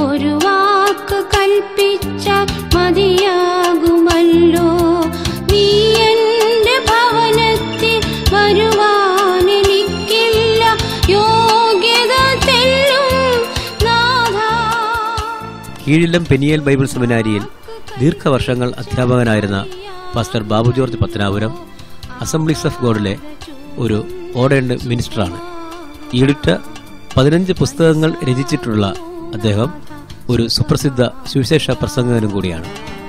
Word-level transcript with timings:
ഒരു 0.00 0.32
വാക്ക് 0.44 1.18
കൽപ്പിച്ച 1.34 2.28
മതിയാകുമല്ലോ. 2.74 4.66
നീ 5.50 5.62
എന്റെ 6.08 6.76
ഭവനത്തിൽ 6.88 7.94
വരുവാൻ 8.34 9.50
എനിക്കില്ല. 9.50 10.62
യോഗ്യത 11.08 12.14
കീഴിലം 15.86 16.24
പെനിയൽ 16.24 16.60
ബൈബിൾ 16.60 16.86
സെമിനാരിയിൽ 16.86 17.42
ദീർഘവർഷങ്ങൾ 18.00 18.72
അധ്യാപകനായിരുന്ന 18.78 19.66
pastor 20.16 20.42
Babu 20.42 20.70
George 20.70 20.96
Pathanapuram 20.96 21.54
assemblies 22.20 22.66
of 22.66 22.82
ഗോഡിലെ 22.82 23.14
ഒരു 23.78 24.04
ഓഡേൺ 24.36 24.78
മിനിസ്റ്ററാണ്. 24.84 25.40
ഈടുറ്റ 26.16 26.56
പതിനഞ്ച് 27.16 27.52
പുസ്തകങ്ങൾ 27.52 28.14
രചിച്ചിട്ടുള്ള 28.24 28.94
അദ്ദേഹം 29.34 29.82
ഒരു 30.30 30.46
സുപ്രസിദ്ധ 30.46 31.04
സുവിശേഷ 31.26 31.70
പ്രസംഗകനും 31.70 32.30
കൂടിയാണ്. 32.30 32.66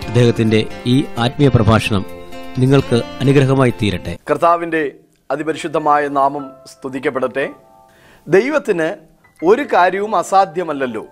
അദ്ദേഹത്തിന്റെ 0.08 0.68
ഈ 0.86 1.06
ആത്മീയ 1.18 1.48
പ്രഭാഷണം 1.48 2.06
നിങ്ങൾക്ക് 2.60 2.96
അനുഗ്രഹമായി 2.96 3.74
തീരട്ടെ. 3.82 4.18
കർത്താവിന്റെ 4.32 4.92
അതിപരിശുദ്ധമായ 5.32 6.08
നാമം 6.08 6.52
സ്തുതിക്കപ്പെടട്ടെ. 6.66 7.50
ദൈവത്തിന് 8.28 8.96
ഒരു 9.46 9.68
കാര്യവും 9.74 10.16
അസാധ്യമല്ലല്ലോ. 10.16 11.06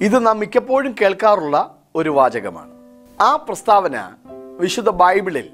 ഇത് 0.00 0.26
നാം 0.26 0.38
മിക്കപ്പോഴും 0.38 0.94
കേൾക്കാറുള്ള 1.02 1.74
ഒരു 1.94 2.10
വാചകമാണ്. 2.10 2.70
ആ 3.22 3.36
പ്രസ്താവന 3.36 4.10
വിശുദ്ധ 4.60 4.88
ബൈബിളിൽ 4.88 5.48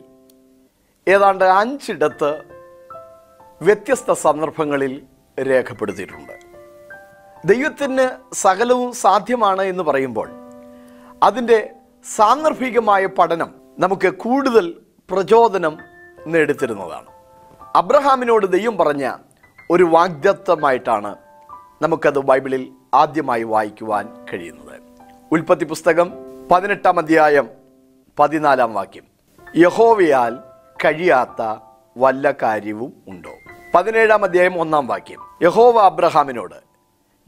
ഏതാണ്ട് 1.09 1.45
അഞ്ചിടത്ത് 1.45 2.54
വ്യത്യസ്ത 3.63 4.13
സന്ദർഭങ്ങളിൽ 4.13 5.03
രേഖപ്പെടുത്തിയിട്ടുണ്ട്. 5.43 6.33
ദൈവത്തിന് 7.45 8.35
സകലവും 8.35 8.93
സാധ്യമാണ് 8.93 9.63
എന്ന് 9.63 9.83
പറയുമ്പോൾ 9.83 10.31
അതിന്റെ 11.23 11.71
സാന്ദർഭികമായ 12.17 13.07
പഠനം 13.07 13.55
നമുക്ക് 13.79 14.15
കൂടുതൽ 14.15 14.81
പ്രചോദനം 15.11 15.79
നേടിത്തരുന്നതാണ്. 16.27 17.07
അബ്രഹാമിനോട് 17.77 18.47
ദൈവം 18.47 18.77
പറഞ്ഞ 18.77 19.13
ഒരു 19.71 19.85
വാഗ്ദത്തമായിട്ടാണ് 19.85 21.17
നമുക്കത് 21.83 22.19
ബൈബിളിൽ 22.19 22.73
ആദ്യമായി 22.95 23.43
വായിക്കുവാൻ 23.43 24.27
കഴിയുന്നത്. 24.33 24.81
ഉൽപ്പത്തി 25.33 25.65
പുസ്തകം 25.65 26.13
പതിനെട്ടാം 26.51 26.99
അധ്യായം 26.99 27.49
പതിനാലാം 28.19 28.75
വാക്യം. 28.75 29.05
യഹോവയാൽ 29.57 30.39
കഴിയാത്ത 30.85 31.57
വല്ല 31.97 32.31
കാര്യവും 32.31 32.93
ഉണ്ടോ? 33.09 33.31
പതിനേഴാം 33.75 34.25
അധ്യായം 34.25 34.61
ഒന്നാം 34.61 34.87
വാക്യം. 34.87 35.21
യഹോവ 35.43 35.81
അബ്രഹാമിനോട് 35.81 36.55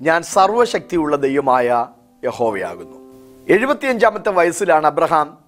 ഞാൻ 0.00 0.22
സർവശക്തിയുള്ള 0.22 1.16
ദൈവമായ 1.16 1.86
യഹോവയാകുന്നു. 2.24 2.98
എഴുപത്തിയഞ്ചാമത്തെ 3.48 4.30
വയസ്സിലാണ് 4.30 4.86
അബ്രഹാം 4.86 5.38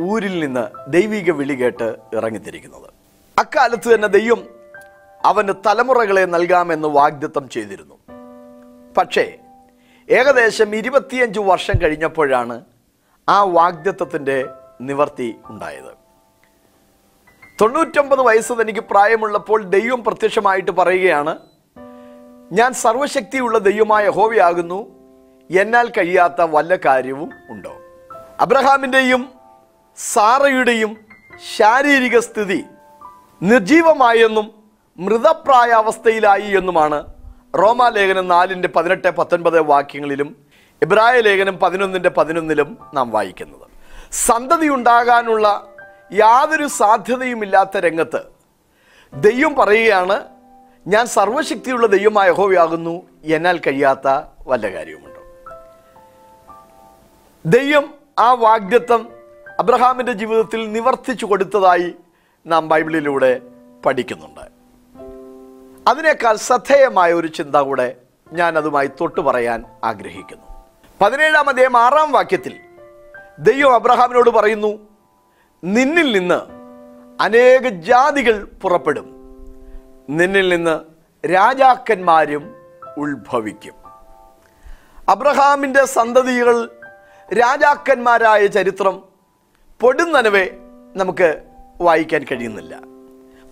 ഊരിൽ 0.00 0.40
നിന്ന് 0.40 0.92
ദൈവിക 0.92 1.30
വിളി 1.30 1.54
കേട്ട് 1.54 1.96
ഇറങ്ങിത്തിരിക്കുന്നത്. 2.14 2.90
അക്കാലത്ത് 3.38 3.94
തന്നെ 3.94 4.08
ദൈവം 4.08 4.48
അവന് 5.24 5.48
തലമുറകളെ 5.66 6.24
നൽകാമെന്ന് 6.24 6.88
വാഗ്ദത്തം 6.88 7.48
ചെയ്തിരുന്നു. 7.48 7.98
പക്ഷേ 8.96 9.38
ഏകദേശം 10.10 10.76
ഇരുപത്തിയഞ്ച് 10.76 11.40
വർഷം 11.40 11.74
കഴിഞ്ഞപ്പോഴാണ് 11.82 12.64
ആ 13.28 13.44
വാഗ്ദത്തത്തിന്റെ 13.44 14.44
നിവർത്തി 14.80 15.34
ഉണ്ടായത്. 15.46 16.03
തൊണ്ണൂറ്റൊമ്പത് 17.60 18.20
വയസ്സ് 18.20 18.52
തനിക്ക് 18.52 18.80
പ്രായമുള്ളപ്പോൾ 18.80 19.62
ദൈവം 19.62 20.04
പ്രത്യക്ഷമായിട്ട് 20.04 20.70
പറയുകയാണ് 20.70 21.38
ഞാൻ 22.52 22.72
സർവശക്തിയുള്ള 22.72 23.58
ദൈവമായ 23.58 24.08
ഹോവയാകുന്നു 24.08 24.86
എന്നാൽ 25.50 25.88
കഴിയാത്ത 25.88 26.42
വല്ല 26.42 26.76
കാര്യവും 26.76 27.30
ഉണ്ടോ? 27.50 27.72
അബ്രഹാമിന്റെയും 28.40 29.28
സാറയുടെയും 29.96 30.96
ശാരീരിക 31.56 32.18
സ്ഥിതി 32.18 32.64
നിർജീവമായെന്നും 33.42 34.54
മൃതപ്രായാവസ്ഥയിലായി 34.98 36.56
എന്നുമാണ് 36.56 37.04
റോമാലേഖനം 37.54 38.28
നാലിന്റെ 38.28 38.68
പതിനെട്ട് 38.68 39.10
പത്തൊൻപത് 39.10 39.60
വാക്യങ്ങളിലും 39.60 40.36
ഇബ്രായ 40.82 41.20
ലേഖനം 41.20 41.58
പതിനൊന്നിന്റെ 41.58 42.08
പതിനൊന്നിലും 42.08 42.78
നാം 42.94 43.10
വായിക്കുന്നത്. 43.10 43.66
സന്തതി 44.12 44.68
ഉണ്ടാകാനുള്ള 44.68 45.66
യാതൊരു 46.12 46.66
സാധ്യതയുമില്ലാത്ത 46.66 47.76
രംഗത്ത്. 47.76 48.22
ദൈവം 49.14 49.54
പറയുകയാണ് 49.54 50.22
ഞാൻ 50.86 51.06
സർവശക്തിയുള്ള 51.06 51.86
ദൈവമായ 51.86 52.28
യഹോവയാകുന്നു 52.28 53.02
എന്നാൽ 53.24 53.58
കഴിയാത്ത 53.58 54.22
വല്ല 54.46 54.70
കാര്യവുമുണ്ടോ? 54.70 55.20
ദൈവം 57.46 57.94
ആ 58.18 58.32
വാഗ്ദത്വം 58.32 59.12
അബ്രഹാമിന്റെ 59.58 60.12
ജീവിതത്തിൽ 60.12 60.72
നിവർത്തിച്ചു 60.72 61.26
കൊടുത്തതായി 61.26 61.94
നാം 62.46 62.68
ബൈബിളിലൂടെ 62.68 63.40
പഠിക്കുന്നുണ്ട്. 63.86 64.54
അതിനേക്കാൾ 65.90 66.36
ശ്രദ്ധേയമായ 66.36 67.12
ഒരു 67.12 67.26
ചിന്ത 67.26 67.56
കൂടെ 67.56 67.96
ഞാൻ 68.32 68.58
അതുമായി 68.58 68.86
തൊട്ടു 68.86 69.20
പറയാൻ 69.20 69.64
ആഗ്രഹിക്കുന്നു. 69.84 70.64
പതിനേഴാം 71.00 71.48
അധ്യയം 71.48 71.76
ആറാം 71.76 72.12
വാക്യത്തിൽ 72.12 72.60
ദൈവം 73.38 73.74
അബ്രഹാമിനോട് 73.74 74.30
പറയുന്നു 74.30 74.93
നിന്നിൽ 75.64 76.18
നിന്ന് 76.18 76.40
അനേക 77.22 77.68
ജാതികൾ 77.68 78.44
പുറപ്പെടും. 78.62 79.06
നിന്നിൽ 80.10 80.48
നിന്ന് 80.48 80.80
രാജാക്കന്മാരും 81.26 82.54
ഉത്ഭവിക്കും. 82.98 83.74
അബ്രഹാമിന്റെ 85.08 85.84
സന്തതികൾ 85.84 86.70
രാജാക്കന്മാരായ 87.32 88.46
ചരിത്രം 88.46 89.02
പൊടുന്നനവെ 89.80 90.50
നമുക്ക് 90.96 91.42
വായിക്കാൻ 91.80 92.24
കഴിയുന്നില്ല. 92.32 92.78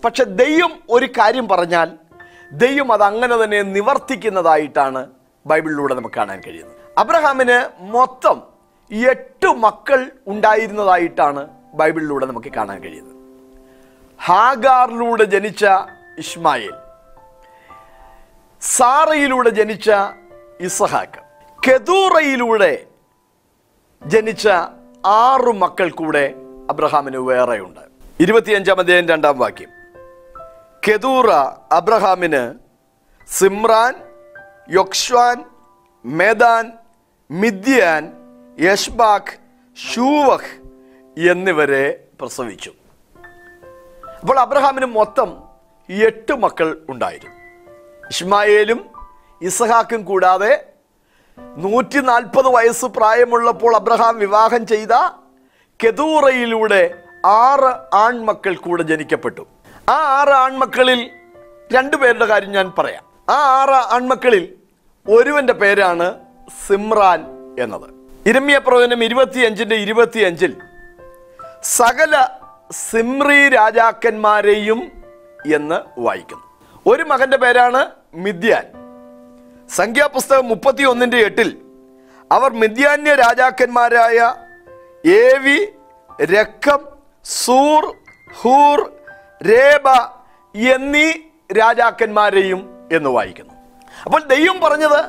പക്ഷെ 0.05 0.23
ദൈവം 0.23 0.73
ഒരു 0.89 1.05
കാര്യം 1.05 1.49
പറഞ്ഞാൽ 1.49 1.91
ദൈവം 2.51 2.91
അത് 2.91 3.03
അങ്ങനെ 3.03 3.43
തന്നെ 3.43 3.61
നിവർത്തിക്കുന്നതായിട്ടാണ് 3.61 5.07
ബൈബിളിലൂടെ 5.45 5.95
നമുക്ക് 5.95 6.15
കാണാൻ 6.15 6.41
കഴിയുന്നത്. 6.47 6.75
അബ്രഹാമിന് 6.97 7.83
മൊത്തം 7.83 8.43
എട്ട് 9.09 9.47
മക്കൾ 9.47 10.11
ഉണ്ടായിരുന്നതായിട്ടാണ് 10.27 11.62
ബൈബിളിലൂടെ 11.73 12.25
നമുക്ക് 12.25 12.51
കാണാൻ 12.53 12.79
കഴിയുന്നത്. 12.79 13.13
ഹാഗാറിലൂടെ 14.21 15.23
ജനിച്ച 15.23 15.65
ഇസ്മായിൽ 16.17 16.73
സാറയിലൂടെ 18.61 19.49
ജനിച്ച 19.49 19.91
ഇസഹാക്ക് 20.59 21.21
കെതൂറയിലൂടെ 21.67 22.85
ജനിച്ച 24.05 24.47
ആറു 25.05 25.51
മക്കൾ 25.51 25.89
കൂടെ 25.89 26.35
അബ്രഹാമിന് 26.69 27.17
വേറെയുണ്ട്. 27.17 27.79
ഇരുപത്തിയഞ്ചാം 28.19 28.79
അധ്യായം 28.79 29.07
രണ്ടാം 29.07 29.39
വാക്യം. 29.39 29.69
കെതൂറ 30.87 31.31
അബ്രഹാമിന് 31.71 32.53
Zimran 33.27 33.93
Jokshan 34.69 35.45
Medan 36.05 36.71
Midian 37.31 38.13
Ishbak 38.61 39.37
Shuah 39.93 40.62
എന്നിവരെ 41.17 42.03
പ്രസവിച്ചു. 42.21 42.73
അപ്പോൾ 44.19 44.39
അബ്രഹാമിന് 44.39 44.85
മൊത്തം 44.85 45.43
എട്ട് 45.89 46.33
മക്കൾ 46.33 46.81
ഉണ്ടായിരുന്നു. 46.89 47.35
ഇഷ്മായേലും 48.07 48.89
ഇസഹാക്കും 49.41 50.03
കൂടാതെ 50.03 50.65
നൂറ്റി 51.39 51.99
നാൽപ്പത് 51.99 52.47
വയസ്സ് 52.47 52.85
പ്രായമുള്ളപ്പോൾ 52.85 53.75
അബ്രഹാം 53.75 54.19
വിവാഹം 54.19 54.67
ചെയ്ത 54.67 55.09
കെതൂറയിലൂടെ 55.85 57.03
ആറ് 57.25 57.95
ആൺമക്കൾ 57.95 58.55
കൂടെ 58.55 58.83
ജനിക്കപ്പെട്ടു. 58.83 59.47
ആ 59.89 60.21
ആറ് 60.21 60.29
ആൺമക്കളിൽ 60.29 61.09
രണ്ടു 61.73 61.97
പേരുടെ 61.97 62.25
കാര്യം 62.25 62.51
ഞാൻ 62.51 62.73
പറയാം. 62.77 63.03
ആ 63.29 63.61
ആറ് 63.61 63.93
ആൺമക്കളിൽ 63.93 64.55
ഒരുവന്റെ 65.11 65.53
പേരാണ് 65.53 66.19
സിമ്രാൻ 66.67 67.25
എന്നത്. 67.59 67.89
ഇരമ്യ 68.25 68.57
പ്രവചനം 68.67 69.03
ഇരുപത്തിയഞ്ചിന്റെ 69.03 69.75
ഇരുപത്തിയഞ്ചിൽ 69.75 70.55
സകല 71.63 72.27
സിമ്രി 72.71 73.49
രാജാക്കന്മാരെയും 73.49 74.91
എന്ന് 75.55 75.99
വായിക്കുന്നു. 75.99 76.43
ഒരു 76.87 77.03
മകന്റെ 77.03 77.37
പേരാണ് 77.37 77.85
മിദ്യാൻ. 78.13 78.65
സംഖ്യാപുസ്തകം 79.69 80.47
മുപ്പത്തി 80.47 80.83
ഒന്നിന്റെ 80.83 81.17
എട്ടിൽ 81.17 81.57
അവർ 82.31 82.53
മിദ്യാന്യ 82.53 83.15
രാജാക്കന്മാരായ 83.15 84.33
ഏവി 85.09 85.65
രക്കം 86.25 86.79
സൂർ 87.23 87.95
ഹൂർ 88.33 88.93
രേബ 89.49 89.89
എന്നീ 90.55 91.11
രാജാക്കന്മാരെയും 91.59 92.87
എന്ന് 92.91 93.09
വായിക്കുന്നു. 93.09 93.53
അപ്പോൾ 94.05 94.23
ദൈവം 94.23 94.59
പറഞ്ഞത് 94.59 95.05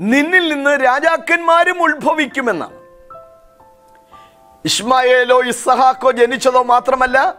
നിന്നിൽ 0.00 0.54
നിന്ന് 0.54 0.84
രാജാക്കന്മാരും 0.84 1.82
ഉത്ഭവിക്കുമെന്നാണ്. 1.82 2.77
ഇസ്മായേലോ 4.68 5.44
ഇസ്സഹാക്കോ 5.44 6.10
ജനിച്ചതോ 6.10 6.62
മാത്രമല്ല 6.62 7.34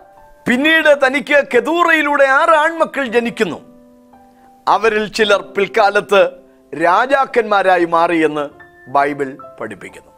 പിന്നീട് 0.47 1.05
തനിക്ക് 1.05 1.47
കെതൂറയിലൂടെ 1.53 2.25
ആറ് 2.25 2.49
ആൺമക്കൾ 2.49 3.05
ജനിക്കുന്നു. 3.07 3.59
അവരിൽ 4.67 5.07
ചിലർ 5.13 5.41
പിൽക്കാലത്ത് 5.41 6.21
രാജാക്കന്മാരായി 6.83 7.85
മാറിയെന്ന് 7.85 8.45
ബൈബിൾ 8.89 9.37
പഠിപ്പിക്കുന്നു. 9.59 10.11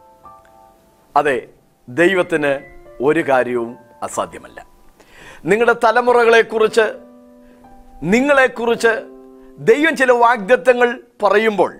അതെ 1.16 1.48
ദൈവത്തിന് 1.88 2.52
ഒരു 3.00 3.28
കാര്യവും 3.28 3.76
അസാധ്യമല്ല. 4.02 4.66
നിങ്ങളുടെ 5.44 5.76
തലമുറകളെക്കുറിച്ച് 5.84 6.86
നിങ്ങളെക്കുറിച്ച് 8.02 8.92
ദൈവം 9.58 9.96
ചില 9.96 10.12
വാഗ്ദത്തങ്ങൾ 10.12 11.00
പറയുമ്പോൾ 11.22 11.72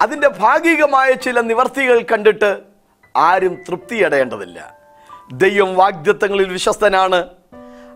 അതിന്റെ 0.00 0.28
ഭാഗികമായ 0.28 1.12
ചില 1.12 1.40
നിവർത്തികൾ 1.40 2.02
കണ്ടിട്ട് 2.02 2.69
ആരും 3.16 3.54
തൃപ്തിയടയേണ്ടതില്ല. 3.68 4.78
ദൈവം 5.32 5.76
വാഗ്ദത്തങ്ങളിൽ 5.76 6.48
വിശ്വസ്തനാണ്. 6.48 7.24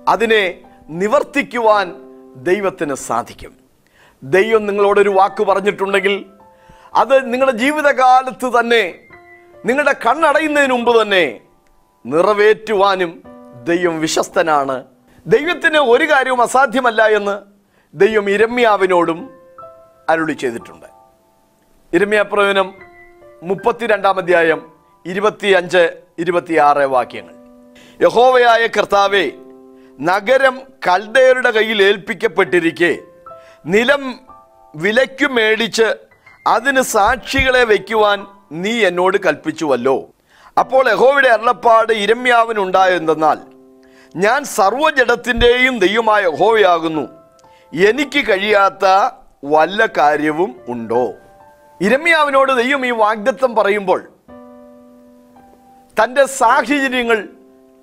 അതിനെ 0.09 0.61
നിവർത്തിക്കുവാൻ 0.89 1.95
ദൈവത്തിന് 2.37 2.95
സാധിക്കും. 2.95 3.57
ദൈവം 4.23 4.67
നിങ്ങളോടൊരു 4.67 5.11
വാക്ക് 5.11 5.43
പറഞ്ഞിട്ടുണ്ടെങ്കിൽ 5.43 6.27
അത് 6.95 7.33
നിങ്ങളുടെ 7.33 7.57
ജീവിതകാലത്ത് 7.57 8.61
തന്നെ 8.61 8.95
നിങ്ങളുടെ 9.65 9.93
കണ്ണടയുന്നതിന് 9.93 10.73
മുമ്പ് 10.73 11.03
തന്നെ 11.03 11.41
നിറവേറ്റുവാനും 12.07 13.23
ദൈവം 13.65 14.01
വിശ്വസ്തനാണ്. 14.01 14.85
ദൈവത്തിന് 15.27 15.79
ഒരു 15.79 16.05
കാര്യവും 16.05 16.43
അസാധ്യമല്ല 16.43 17.07
എന്ന് 17.07 17.41
ദൈവം 17.95 18.31
ഇരമ്യാവിനോടും 18.31 19.31
അരുളി 20.09 20.33
ചെയ്തിട്ടുണ്ട്. 20.33 20.87
ഇരമ്യാപ്രവചനം 21.93 22.75
മുപ്പത്തിരണ്ടാം 23.43 24.19
അധ്യായം 24.19 24.74
ഇരുപത്തിയഞ്ച് 25.07 25.93
ഇരുപത്തിയാറ് 26.19 26.79
വാക്യങ്ങൾ. 26.79 27.35
യഹോവയായ 28.03 28.67
കർത്താവെ 28.67 29.33
നഗരം 30.01 30.61
കൽദയരുടെ 30.89 31.51
കയ്യിൽ 31.51 31.83
ഏൽപ്പിക്കപ്പെട്ടിരിക്കെ. 31.83 32.97
നിലം 33.67 34.21
വിലയ്ക്കു 34.77 35.27
മേടിച്ച് 35.27 35.95
അതിന് 36.47 36.83
സാക്ഷികളെ 36.83 37.65
വയ്ക്കുവാൻ 37.65 38.27
നീ 38.53 38.85
എന്നോട് 38.85 39.17
കൽപ്പിച്ചുവല്ലോ. 39.27 40.09
അപ്പോൾ 40.59 40.91
യഹോവയുടെ 40.91 41.29
അരുളപ്പാട് 41.29 41.93
ഇരമ്യാവിനുണ്ടായെന്തെന്നാൽ 41.93 43.39
ഞാൻ 44.17 44.45
സർവജടത്തിന്റെയും 44.45 45.79
ദൈവമായ 45.79 46.23
യഹോവയാകുന്നു. 46.23 47.09
എനിക്ക് 47.89 48.29
കഴിയാത്ത 48.29 49.11
വല്ല 49.45 49.87
കാര്യവും 49.87 50.61
ഉണ്ടോ? 50.69 51.13
ഇരമ്യാവിനോട് 51.81 52.53
ദൈവം 52.53 52.87
ഈ 52.87 52.91
വാഗ്ദത്വം 52.91 53.55
പറയുമ്പോൾ 53.55 54.14
തന്റെ 56.01 56.27
സാഹചര്യങ്ങൾ 56.27 57.29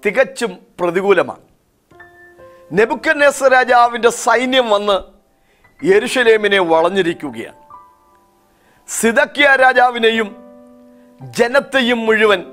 തികച്ചും 0.06 0.58
പ്രതികൂലമാണ്. 0.80 1.42
നെബുക്കനേസ 2.72 3.44
രാജാവിന്റെ 3.44 4.10
സൈന്യം 4.10 4.70
വന്ന് 4.70 4.98
യെരുഷലേമിനെ 5.86 6.60
വളഞ്ഞിരിക്കുകയാണ്. 6.60 7.56
സിതക്കിയ 8.90 9.48
രാജാവിനെയും 9.48 10.36
ജനത്തെയും 11.22 12.00
മുഴുവൻ 12.00 12.44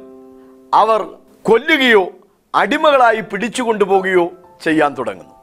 അവർ 0.74 1.02
കൊല്ലുകയോ 1.42 2.08
അടിമകളായി 2.54 3.20
പിടിച്ചു 3.20 3.62
കൊണ്ടുപോകുകയോ 3.62 4.30
ചെയ്യാൻ 4.64 4.94
തുടങ്ങുന്നു. 4.98 5.34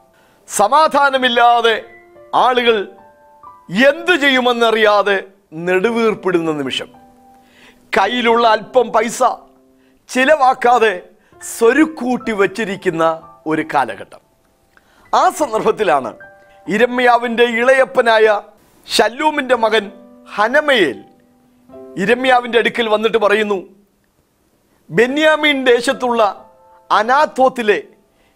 സമാധാനമില്ലാതെ 0.48 1.84
ആളുകൾ 2.34 2.88
എന്തു 3.86 4.16
ചെയ്യുമെന്നറിയാതെ 4.16 5.24
നെടുവീർപ്പിടുന്ന 5.52 6.52
നിമിഷം. 6.52 6.88
കയ്യിലുള്ള 7.98 8.48
അല്പം 8.48 8.88
പൈസ 8.88 9.22
ചിലവാക്കാതെ 10.08 11.02
സ്വരുക്കൂട്ടി 11.58 12.32
വച്ചിരിക്കുന്ന 12.32 13.34
ഒരു 13.46 13.64
കാലഘട്ടം. 13.74 14.20
ആ 15.14 15.30
സന്ദർഭത്തിലാണ് 15.30 16.14
ഇരമ്യാവിന്റെ 16.68 17.42
ഇളയപ്പനായ 17.42 18.42
ശല്ലൂമിന്റെ 18.86 19.56
മകൻ 19.56 19.90
ഹനമയേൽ 20.34 21.04
ഇരമ്യാവിന്റെ 21.96 22.58
അടുക്കൽ 22.58 22.88
വന്നിട്ട് 22.88 23.18
പറയുന്നു 23.18 23.68
ബെന്യാമീൻ 24.90 25.64
ദേശത്തുള്ള 25.64 26.50
അനാത്വത്തിലെ 26.90 27.82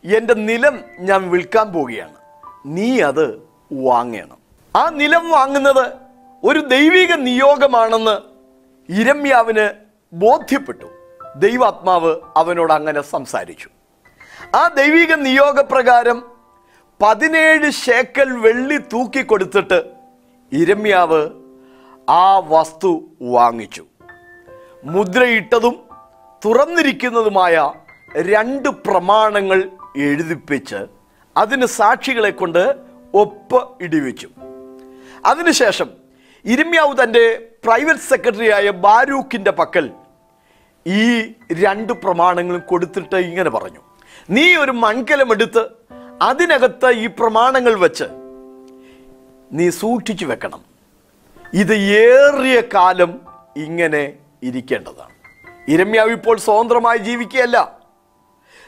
എന്റെ 0.04 0.34
നിലം 0.34 0.84
ഞാൻ 1.00 1.30
വിൽക്കാൻ 1.30 1.72
പോവുകയാണ്. 1.72 2.14
നീ 2.66 3.00
അത് 3.00 3.42
വാങ്ങണം. 3.72 4.38
ആ 4.76 4.88
നിലം 4.88 5.30
വാങ്ങുന്നത് 5.30 5.92
ഒരു 6.44 6.58
ദൈവിക 6.58 7.12
നിയോഗമാണെന്ന് 7.12 8.18
ഇരമ്യാവിന് 8.92 9.68
ബോധ്യപ്പെട്ടു. 10.12 10.99
ദൈവാത്മാവ് 11.36 12.16
അവനോട് 12.36 12.72
അങ്ങനെ 12.72 13.00
സംസാരിച്ചു. 13.00 13.68
ആ 14.56 14.68
ദൈവിക 14.68 15.14
നിയോഗപ്രകാരം 15.14 16.22
പതിനേഴ് 17.02 17.70
ശേക്കൽ 17.70 18.38
വെള്ളി 18.38 18.76
തൂക്കി 18.76 19.22
കൊടുത്തിട്ട് 19.22 19.84
ഇരമ്യാവ് 20.52 21.30
ആ 22.10 22.38
വസ്തു 22.38 23.04
വാങ്ങിച്ചു. 23.22 23.86
മുദ്രയിട്ടതും 24.84 25.88
തുറന്നിരിക്കുന്നതുമായ 26.44 27.72
രണ്ട് 28.16 28.68
പ്രമാണങ്ങൾ 28.68 29.70
എഴുതിപ്പിച്ച് 29.96 30.86
അതിന് 31.36 31.66
സാക്ഷികളെ 31.66 32.30
കൊണ്ട് 32.30 32.76
ഒപ്പ് 33.14 33.82
ഇടിവിച്ചു. 33.82 34.28
അതിനുശേഷം 35.26 35.90
ഇരമ്യാവ് 36.44 37.02
തന്റെ 37.02 37.48
പ്രൈവറ്റ് 37.64 38.00
സെക്രട്ടറിയായ 38.00 38.70
ബാരൂഖിന്റെ 38.70 39.50
പക്കൽ 39.50 39.90
ഈ 40.86 41.32
രണ്ട് 41.52 41.92
പ്രമാണങ്ങളും 41.92 42.60
കൊടുത്തിട്ട് 42.60 43.16
ഇങ്ങനെ 43.16 43.50
പറഞ്ഞു. 43.50 43.80
നീ 44.30 44.56
ഒരു 44.56 44.70
മൺകലമെടുത്ത് 44.70 45.66
അതിനകത്ത് 46.22 46.90
ഈ 46.90 47.06
പ്രമാണങ്ങൾ 47.06 47.74
വെച്ച് 47.74 48.04
നീ 49.52 49.70
സൂക്ഷിച്ചു 49.70 50.26
വെക്കണം. 50.26 50.64
ഇത് 51.54 51.74
ഏറിയ 51.74 52.62
കാലം 52.74 53.20
ഇങ്ങനെ 53.56 54.12
ഇരിക്കേണ്ടതാണ്. 54.42 55.14
ഇരമ്യാവ് 55.68 56.10
ഇപ്പോൾ 56.10 56.38
സ്വതന്ത്രമായി 56.38 56.98
ജീവിക്കുകയല്ല. 56.98 57.78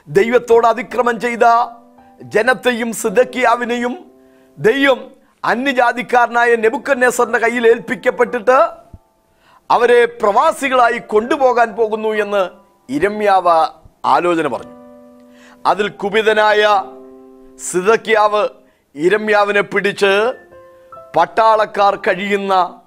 ദൈവത്തോട് 0.09 0.67
അതിക്രമം 0.67 1.21
ചെയ്ത 1.21 1.75
ജനത്തെയും 2.23 2.93
സിദക്കിയാവിനെയും 2.93 4.11
ദൈവം 4.59 5.11
അന്യജാതിക്കാരനായ 5.45 6.57
നെബുക്കന്നേസറിന്റെ 6.57 7.39
കയ്യിൽ 7.39 7.67
ഏൽപ്പിക്കപ്പെട്ടിട്ട് 7.67 8.82
അവരെ 9.73 10.05
പ്രവാസികളായി 10.05 10.99
കൊണ്ടുപോകാൻ 10.99 11.77
പോകുന്നു 11.77 12.09
എന്ന് 12.09 12.49
ഇരമ്യാവ് 12.93 13.67
ആലോചന 14.05 14.49
പറഞ്ഞു. 14.49 14.73
അതിൽ 15.67 15.89
കുപിതനായ 15.89 16.85
സിതക്യാവ് 17.71 18.49
ഇരമ്യാവിനെ 18.95 19.61
പിടിച്ച് 19.61 20.33
പട്ടാളക്കാർ 21.17 21.97
കഴിയുന്ന 21.97 22.81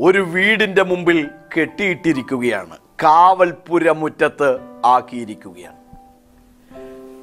ഒരു 0.00 0.18
വീടിന്റെ 0.18 0.82
മുമ്പിൽ 0.82 1.28
കെട്ടിയിട്ടിരിക്കുകയാണ്. 1.58 2.78
കാവൽപുര 3.02 3.90
മുറ്റത്ത് 3.90 4.58
ആക്കിയിരിക്കുകയാണ്. 4.84 5.76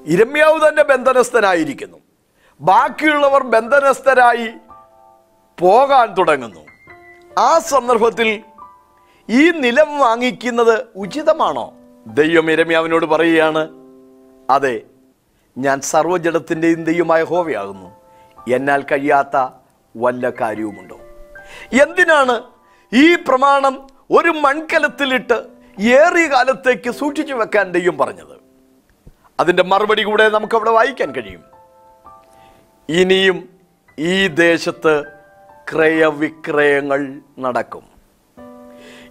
ഇരമ്യാവ് 0.06 0.68
തന്നെ 0.68 0.84
ബന്ധനസ്ഥനായിരിക്കുന്നു. 0.84 1.98
ബാക്കിയുള്ളവർ 2.62 3.44
ബന്ധനസ്ഥരായി 3.44 4.50
പോകാൻ 5.60 6.14
തുടങ്ങുന്നു. 6.14 6.62
ആ 7.40 7.60
സന്ദർഭത്തിൽ 7.60 8.44
ഈ 9.30 9.52
നിലം 9.52 10.00
വാങ്ങിക്കുന്നത് 10.00 10.86
ഉചിതമാണോ? 10.96 11.74
ദൈവം 12.08 12.76
അവനോട് 12.78 13.06
പറയുകയാണ് 13.06 13.70
അതെ 14.50 14.82
ഞാൻ 15.58 15.82
സർവജടത്തിന്റെയും 15.82 16.84
ദൈവമായ 16.84 17.24
ഹോവയാകുന്നു 17.24 17.90
എന്നാൽ 18.56 18.82
കഴിയാത്ത 18.82 19.50
വല്ല 19.98 20.30
കാര്യവുമുണ്ടോ? 20.30 21.00
എന്തിനാണ് 21.82 22.44
ഈ 22.94 23.16
പ്രമാണം 23.16 23.88
ഒരു 24.12 24.30
മൺകലത്തിലിട്ട് 24.30 25.44
ഏറിയ 25.80 26.28
കാലത്തേക്ക് 26.28 26.92
സൂക്ഷിച്ചു 26.92 27.34
വെക്കാൻ 27.34 27.72
ദൈവം 27.72 27.98
പറഞ്ഞത്? 27.98 28.36
അതിന്റെ 29.40 29.64
മറുപടി 29.64 30.04
കൂടെ 30.04 30.30
നമുക്കവിടെ 30.30 30.70
വായിക്കാൻ 30.70 31.12
കഴിയും. 31.12 31.44
ഇനിയും 32.90 33.50
ഈ 34.00 34.28
ദേശത്ത് 34.28 35.04
ക്രയവിക്രയങ്ങൾ 35.72 37.22
നടക്കും. 37.40 37.99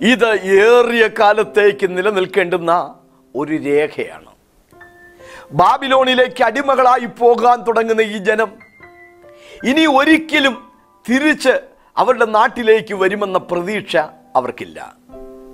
ഇത് 0.00 0.26
ഏറിയ 0.34 1.08
കാലത്തേക്ക് 1.08 1.98
നിലനിൽക്കേണ്ടുന്ന 1.98 2.98
ഒരു 3.34 3.56
രേഖയാണ്. 3.56 4.32
ബാബിലോണിലേക്ക് 5.52 6.44
അടിമകളായി 6.44 7.06
പോകാൻ 7.06 7.62
തുടങ്ങുന്ന 7.62 8.00
ഈ 8.00 8.18
ജനം 8.18 8.52
ഇനി 9.64 9.86
ഒരിക്കലും 9.86 10.72
തിരിച്ച് 11.10 11.60
അവരുടെ 11.96 12.24
നാട്ടിലേക്ക് 12.24 12.94
വരുമെന്ന 12.94 13.38
പ്രതീക്ഷ 13.38 13.96
അവർക്കില്ല. 14.36 14.96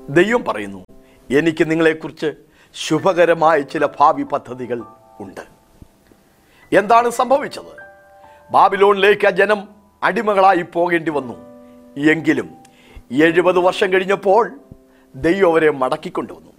ദൈവം 0.08 0.44
പറയുന്നു 0.44 0.84
എനിക്ക് 1.30 1.70
നിങ്ങളെക്കുറിച്ച് 1.70 2.34
ശുഭകരമായ 2.74 3.60
ചില 3.60 3.86
ഭാവി 3.86 4.22
പദ്ധതികൾ 4.22 4.82
ഉണ്ട്. 5.20 5.40
എന്താണ് 6.76 7.10
സംഭവിച്ചത്? 7.10 7.76
ബാബിലോണിലേക്ക് 8.50 9.26
ആ 9.26 9.30
ജനം 9.30 9.68
അടിമകളായി 10.02 10.62
പോകേണ്ടി 10.62 11.10
വന്നു. 11.10 11.34
എങ്കിലും 12.10 12.63
എഴുപത് 13.22 13.58
വർഷം 13.58 13.92
കഴിഞ്ഞപ്പോൾ 13.92 14.60
ദൈവം 15.14 15.50
അവരെ 15.50 15.70
മടക്കിക്കൊണ്ടുവന്നു. 15.70 16.50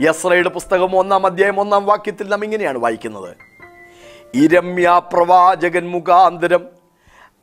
യസ്രയുടെ 0.00 0.48
പുസ്തകം 0.48 0.96
ഒന്നാം 0.96 1.26
അധ്യായം 1.26 1.60
ഒന്നാം 1.60 1.86
വാക്യത്തിൽ 1.86 2.28
നാം 2.28 2.44
ഇങ്ങനെയാണ് 2.44 2.78
വായിക്കുന്നത്. 2.78 3.36
ഇരമ്യ 4.34 5.00
പ്രവാചകൻ 5.12 5.88
മുഖാന്തരം 5.88 6.68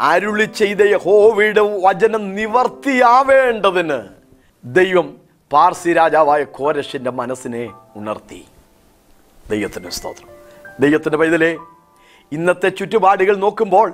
അരുളി 0.02 0.46
ചെയ്ത 0.46 0.82
യഹോവയുടെ 0.82 1.62
വചനം 1.62 2.36
നിവർത്തിയാവേണ്ടതിന് 2.36 4.02
ദൈവം 4.66 5.18
പാർസി 5.52 5.94
രാജാവായ 5.94 6.44
കോരശിന്റെ 6.44 7.12
മനസ്സിനെ 7.12 7.74
ഉണർത്തി. 7.96 8.46
ദൈവത്തിന്റെ 9.50 9.90
സ്തോത്രം. 9.90 10.30
ദൈവത്തിന്റെ 10.80 11.18
പൈതലേ 11.18 11.58
ഇന്നത്തെ 12.32 12.70
ചുറ്റുപാടുകൾ 12.70 13.36
നോക്കുമ്പോൾ 13.36 13.94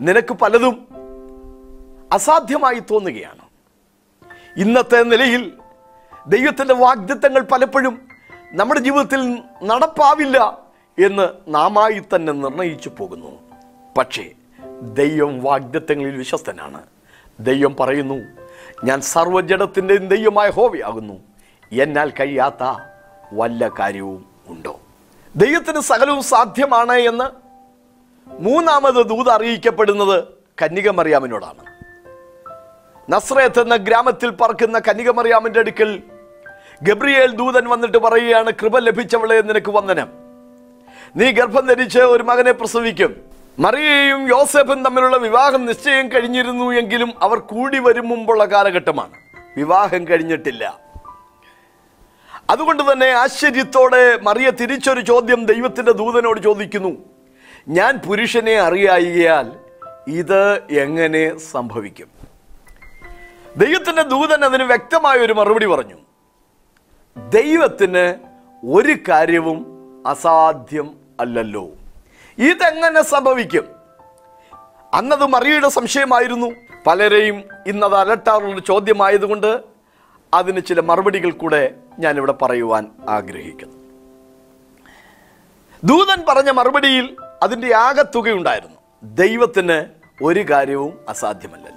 നിനക്ക് 0.00 0.32
പലതും 0.32 0.91
അസാധ്യമായി 2.12 2.78
തോന്നുകയാണ്. 2.78 3.42
ഇന്നത്തെ 4.56 5.02
നിലയിൽ 5.02 5.52
ദൈവത്തിന്റെ 6.26 6.74
വാഗ്ദത്തങ്ങൾ 6.74 7.40
പലപ്പോഴും 7.40 8.08
നമ്മുടെ 8.52 8.80
ജീവിതത്തിൽ 8.80 9.42
നടപ്പാവില്ല 9.62 10.58
എന്ന് 11.04 11.28
നാമായി 11.48 12.02
തന്നെ 12.14 12.32
നിർണയിച്ചു 12.32 12.88
പോകുന്നു. 12.88 13.40
പക്ഷേ 13.98 14.30
ദൈവം 14.82 15.42
വാഗ്ദത്തങ്ങളിൽ 15.42 16.16
വിശ്വസ്തനാണ്. 16.16 16.82
ദൈവം 17.40 17.76
പറയുന്നു 17.80 18.14
ഞാൻ 18.84 19.00
സർവജടത്തിന്റെയും 19.00 20.08
ദൈവമായ 20.08 20.50
ഹോവയാകുന്നു 20.50 21.14
എന്നാൽ 21.72 22.10
കഴിയാത്ത 22.10 22.78
വല്ല 23.32 23.68
കാര്യവും 23.68 24.26
ഉണ്ടോ? 24.48 24.80
ദൈവത്തിന് 25.36 25.80
സകലവും 25.80 26.22
സാധ്യമാണ് 26.22 26.92
എന്ന് 26.92 27.24
മൂന്നാമത് 28.26 29.06
ദൂത് 29.06 29.28
അറിയിക്കപ്പെടുന്നത് 29.28 30.24
കന്യകമറിയാമിനോടാണ്. 30.62 31.71
നസ്രയത്ത് 33.08 33.60
എന്ന 33.60 33.76
ഗ്രാമത്തിൽ 33.76 34.30
പറക്കുന്ന 34.30 34.78
കനികമറിയാമിന്റെ 34.78 35.58
അടുക്കൽ 35.58 36.02
ഗബ്രിയേൽ 36.82 37.36
ദൂതൻ 37.36 37.68
വന്നിട്ട് 37.68 37.98
പറയുകയാണ് 37.98 38.52
കൃപ 38.52 38.78
ലഭിച്ചവളെ 38.78 39.40
നിനക്ക് 39.40 39.70
വന്ദനം. 39.70 40.08
നീ 41.16 41.30
ഗർഭം 41.30 41.66
ധരിച്ച് 41.66 41.98
ഒരു 41.98 42.22
മകനെ 42.22 42.52
പ്രസവിക്കും. 42.52 43.16
മറിയയും 43.58 44.28
യോസഫും 44.28 44.84
തമ്മിലുള്ള 44.84 45.16
വിവാഹം 45.16 45.66
നിശ്ചയം 45.66 46.12
കഴിഞ്ഞിരുന്നു 46.12 46.72
എങ്കിലും 46.72 47.14
അവർ 47.22 47.38
കൂടി 47.38 47.78
വരും 47.78 48.08
മുമ്പുള്ള 48.08 48.44
കാലഘട്ടമാണ്. 48.44 49.12
വിവാഹം 49.56 50.08
കഴിഞ്ഞിട്ടില്ല. 50.08 50.80
അതുകൊണ്ട് 52.50 52.92
തന്നെ 52.92 53.06
ആശ്ചര്യത്തോടെ 53.06 54.18
മറിയ 54.22 54.50
തിരിച്ചൊരു 54.50 55.00
ചോദ്യം 55.00 55.44
ദൈവത്തിന്റെ 55.44 55.92
ദൂതനോട് 55.92 56.40
ചോദിക്കുന്നു. 56.40 56.96
ഞാൻ 57.68 57.98
പുരുഷനെ 57.98 58.54
അറിയായികയാൽ 58.54 59.52
ഇത് 60.08 60.62
എങ്ങനെ 60.70 61.38
സംഭവിക്കും? 61.38 62.21
ദൈവത്തിന്റെ 63.56 64.02
ദൂതൻ 64.02 64.44
അതിന് 64.44 64.62
വ്യക്തമായ 64.62 65.16
ഒരു 65.16 65.32
മറുപടി 65.32 65.66
പറഞ്ഞു. 65.66 65.94
ദൈവത്തിന് 67.28 68.14
ഒരു 68.66 68.96
കാര്യവും 69.08 69.66
അസാധ്യം 70.06 70.96
അല്ലല്ലോ. 71.20 71.70
ഇതെങ്ങനെ 72.38 73.02
സംഭവിക്കും? 73.02 73.68
അന്നത് 74.94 75.26
മറിയയുടെ 75.26 75.68
സംശയമായിരുന്നു. 75.68 76.46
പലരെയും 76.86 77.44
ഇന്നത് 77.66 77.94
അലട്ടാറുള്ള 77.94 78.60
ചോദ്യമായതുകൊണ്ട് 78.60 79.60
അതിന് 80.34 80.60
ചില 80.60 80.80
മറുപടികൾ 80.80 81.30
കൂടെ 81.30 81.74
ഞാനിവിടെ 81.98 82.32
പറയുവാൻ 82.32 82.90
ആഗ്രഹിക്കുന്നു. 83.08 83.76
ദൂതൻ 85.84 86.24
പറഞ്ഞ 86.28 86.50
മറുപടിയിൽ 86.50 87.16
അതിന്റെ 87.42 87.76
ആകത്തുകയുണ്ടായിരുന്നു. 87.76 88.76
ദൈവത്തിന് 89.02 89.84
ഒരു 90.24 90.40
കാര്യവും 90.50 90.98
അസാധ്യമല്ലല്ലോ 91.08 91.71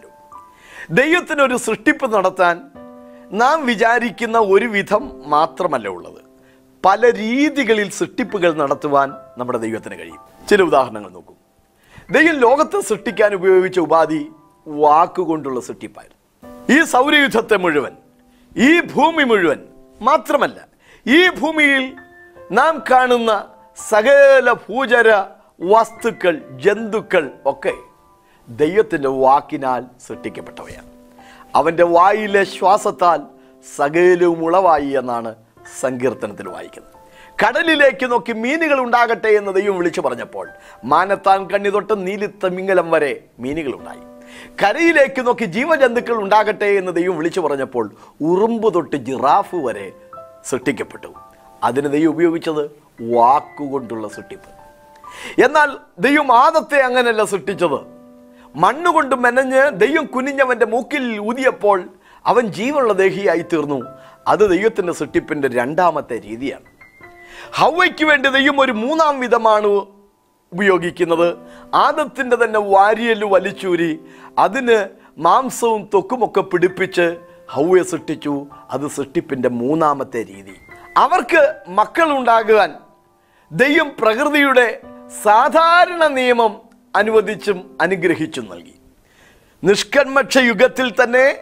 ദൈവത്തിന് 0.90 1.42
ഒരു 1.42 1.58
സൃഷ്ടിപ്പ് 1.58 2.14
നടത്താൻ 2.14 2.62
നാം 3.32 3.66
വിചാരിക്കുന്ന 3.66 4.38
ഒരു 4.38 4.66
വിധം 4.66 5.30
മാത്രമല്ല 5.30 5.88
ഉള്ളത്. 5.88 6.22
പല 6.86 7.14
രീതികളിൽ 7.14 7.90
സൃഷ്ടിപ്പുകൾ 7.90 8.54
നടത്തുവാൻ 8.54 9.14
നമ്മുടെ 9.38 9.58
ദൈവത്തിന് 9.58 10.00
കഴിയും. 10.00 10.48
ചില 10.50 10.62
ഉദാഹരണങ്ങൾ 10.62 11.10
നോക്കും. 11.10 11.36
ദൈവം 12.12 12.40
ലോകത്തെ 12.40 12.82
സൃഷ്ടിക്കാൻ 12.82 13.34
ഉപയോഗിച്ച 13.34 13.80
ഉപാധി 13.80 14.32
വാക്കുകൊണ്ടുള്ള 14.68 15.62
സൃഷ്ടിപ്പായിരുന്നു. 15.62 16.16
ഈ 16.80 16.84
സൗരയുദ്ധത്തെ 16.84 17.58
മുഴുവൻ 17.58 17.92
ഈ 18.58 18.82
ഭൂമി 18.82 19.24
മുഴുവൻ 19.24 19.60
മാത്രമല്ല 20.02 20.68
ഈ 21.08 21.30
ഭൂമിയിൽ 21.30 21.94
നാം 22.52 22.84
കാണുന്ന 22.92 23.48
സകല 23.90 24.54
ഭൂചര 24.54 25.24
വസ്തുക്കൾ 25.62 26.42
ജന്തുക്കൾ 26.52 27.32
ഒക്കെ 27.46 27.74
ദൈവത്തിന്റെ 28.50 29.10
വാക്കിനാൽ 29.10 29.84
സൃഷ്ടിക്കപ്പെട്ടവയാണ്. 30.08 30.86
അവന്റെ 31.56 31.84
വായിലെ 31.84 32.44
ശ്വാസത്താൽ 32.44 33.22
സകലവും 33.76 34.46
ഉളവായി 34.46 34.86
എന്നാണ് 34.86 35.36
സങ്കീർത്തനത്തിൽ 35.80 36.50
വായിക്കുന്നത്. 36.50 36.96
കടലിലേക്ക് 37.46 38.12
നോക്കി 38.12 38.34
മീനുകൾ 38.34 38.80
ഉണ്ടാകട്ടെ 38.80 39.28
എന്ന് 39.28 39.52
ദൈവം 39.52 39.78
വിളിച്ചു 39.78 40.02
പറഞ്ഞപ്പോൾ 40.02 40.50
മാനത്താൻ 40.84 41.48
കണ്ണി 41.50 41.70
തൊട്ട് 41.70 42.08
നീലിത്തമിങ്ങലം 42.08 42.92
വരെ 42.92 43.24
മീനുകൾ 43.40 43.74
ഉണ്ടായി. 43.74 44.00
കരയിലേക്ക് 44.64 45.28
നോക്കി 45.28 45.46
ജീവജന്തുക്കൾ 45.46 46.14
ഉണ്ടാകട്ടെ 46.14 46.66
എന്ന് 46.66 46.92
ദൈവം 46.92 47.18
വിളിച്ചു 47.18 47.40
പറഞ്ഞപ്പോൾ 47.40 47.92
ഉറുമ്പ് 48.22 48.74
തൊട്ട് 48.74 48.96
ജിറാഫ് 48.96 49.56
വരെ 49.56 49.92
സൃഷ്ടിക്കപ്പെട്ടു. 50.50 51.08
അതിന് 51.64 51.92
ദൈവം 51.92 52.10
ഉപയോഗിച്ചത് 52.10 52.64
വാക്കുകൊണ്ടുള്ള 53.02 54.08
സൃഷ്ടിപ്പ്. 54.08 54.50
എന്നാൽ 55.44 55.72
ദൈവം 56.00 56.38
ആദത്തെ 56.38 56.78
അങ്ങനെയല്ല 56.80 57.24
സൃഷ്ടിച്ചത്. 57.24 57.95
മണ്ണുകൊണ്ട് 58.56 59.16
മെനഞ്ഞ് 59.16 59.72
ദൈവം 59.74 60.06
കുനിഞ്ഞവന്റെ 60.06 60.66
മൂക്കിൽ 60.66 61.20
ഊതിയപ്പോൾ 61.20 61.90
അവൻ 62.26 62.48
ജീവനുള്ള 62.48 62.94
ദേഹിയായി 62.94 63.46
തീർന്നു. 63.54 63.86
അത് 64.28 64.50
ദൈവത്തിന്റെ 64.50 64.94
സൃഷ്ടിപ്പിന്റെ 64.94 65.48
രണ്ടാമത്തെ 65.48 66.22
രീതിയാണ്. 66.26 66.64
ഹവയ്ക്ക് 67.54 68.06
വേണ്ടി 68.06 68.30
ദൈവം 68.30 68.60
ഒരു 68.60 68.72
മൂന്നാം 68.72 69.20
വിധമാണ് 69.20 69.66
ഉപയോഗിക്കുന്നത്. 70.54 71.38
ആദത്തിന്റെ 71.74 72.36
തന്നെ 72.36 72.60
വാരിയൽ 72.60 73.26
വലിച്ചൂരി 73.26 74.00
അതിന് 74.40 74.86
മാംസവും 75.18 75.90
തൊക്കുമൊക്കെ 75.94 76.42
പിടിപ്പിച്ച് 76.42 77.18
ഹൗവയെ 77.50 77.84
സൃഷ്ടിച്ചു. 77.84 78.48
അത് 78.72 78.88
സൃഷ്ടിപ്പിന്റെ 78.88 79.50
മൂന്നാമത്തെ 79.50 80.18
രീതി. 80.18 80.56
അവർക്ക് 80.98 81.56
മക്കൾ 81.68 82.18
ഉണ്ടാകുവാൻ 82.18 82.74
ദൈവം 83.52 83.92
പ്രകൃതിയുടെ 84.02 84.82
സാധാരണ 85.24 86.08
നിയമം 86.08 86.65
അനുവദിച്ചും 86.96 87.78
അനുഗ്രഹിച്ചും 87.82 88.50
നൽകി. 88.52 88.76
നിഷ്കന്മക്ഷ 89.64 90.38
യുഗത്തിൽ 90.38 90.94
തന്നെ 91.04 91.36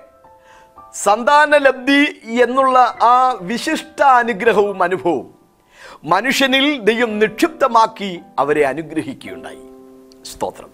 സന്താനലബ്ധി 0.93 2.01
എന്നുള്ള 2.41 2.79
ആ 3.01 3.37
വിശിഷ്ട 3.41 4.01
അനുഗ്രഹവും 4.03 4.83
അനുഭവവും 4.83 5.35
മനുഷ്യനിൽ 6.03 6.79
ദൈവം 6.79 7.19
നിക്ഷിപ്തമാക്കി 7.19 8.19
അവരെ 8.39 8.63
അനുഗ്രഹിക്കുകയുണ്ടായി. 8.67 9.63
സ്തോത്രം. 10.25 10.69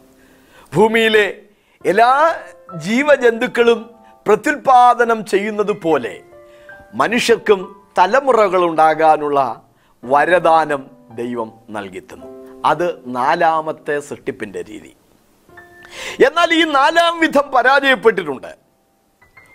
ഭൂമിയിലെ 0.75 1.25
എല്ലാ 1.85 2.11
ജീവജന്തുക്കളും 2.77 3.89
പ്രത്യുൽപാദനം 4.27 5.25
ചെയ്യുന്നത് 5.25 5.71
പോലെ 5.81 6.19
മനുഷ്യർക്കും 6.93 7.59
തലമുറകളുണ്ടാകാനുള്ള 7.97 9.39
വരദാനം 10.03 10.83
ദൈവം 11.15 11.51
നൽകി 11.69 11.99
തന്നു 11.99 12.38
അത് 12.65 13.01
നാലാമത്തെ 13.05 13.99
സൃഷ്ടിപ്പിന്റെ 13.99 14.61
രീതി. 14.61 14.95
എന്നാൽ 16.25 16.53
ഈ 16.53 16.63
നാലാം 16.63 17.19
വിധം 17.19 17.51
പരാജയപ്പെട്ടിട്ടുണ്ട്. 17.55 18.55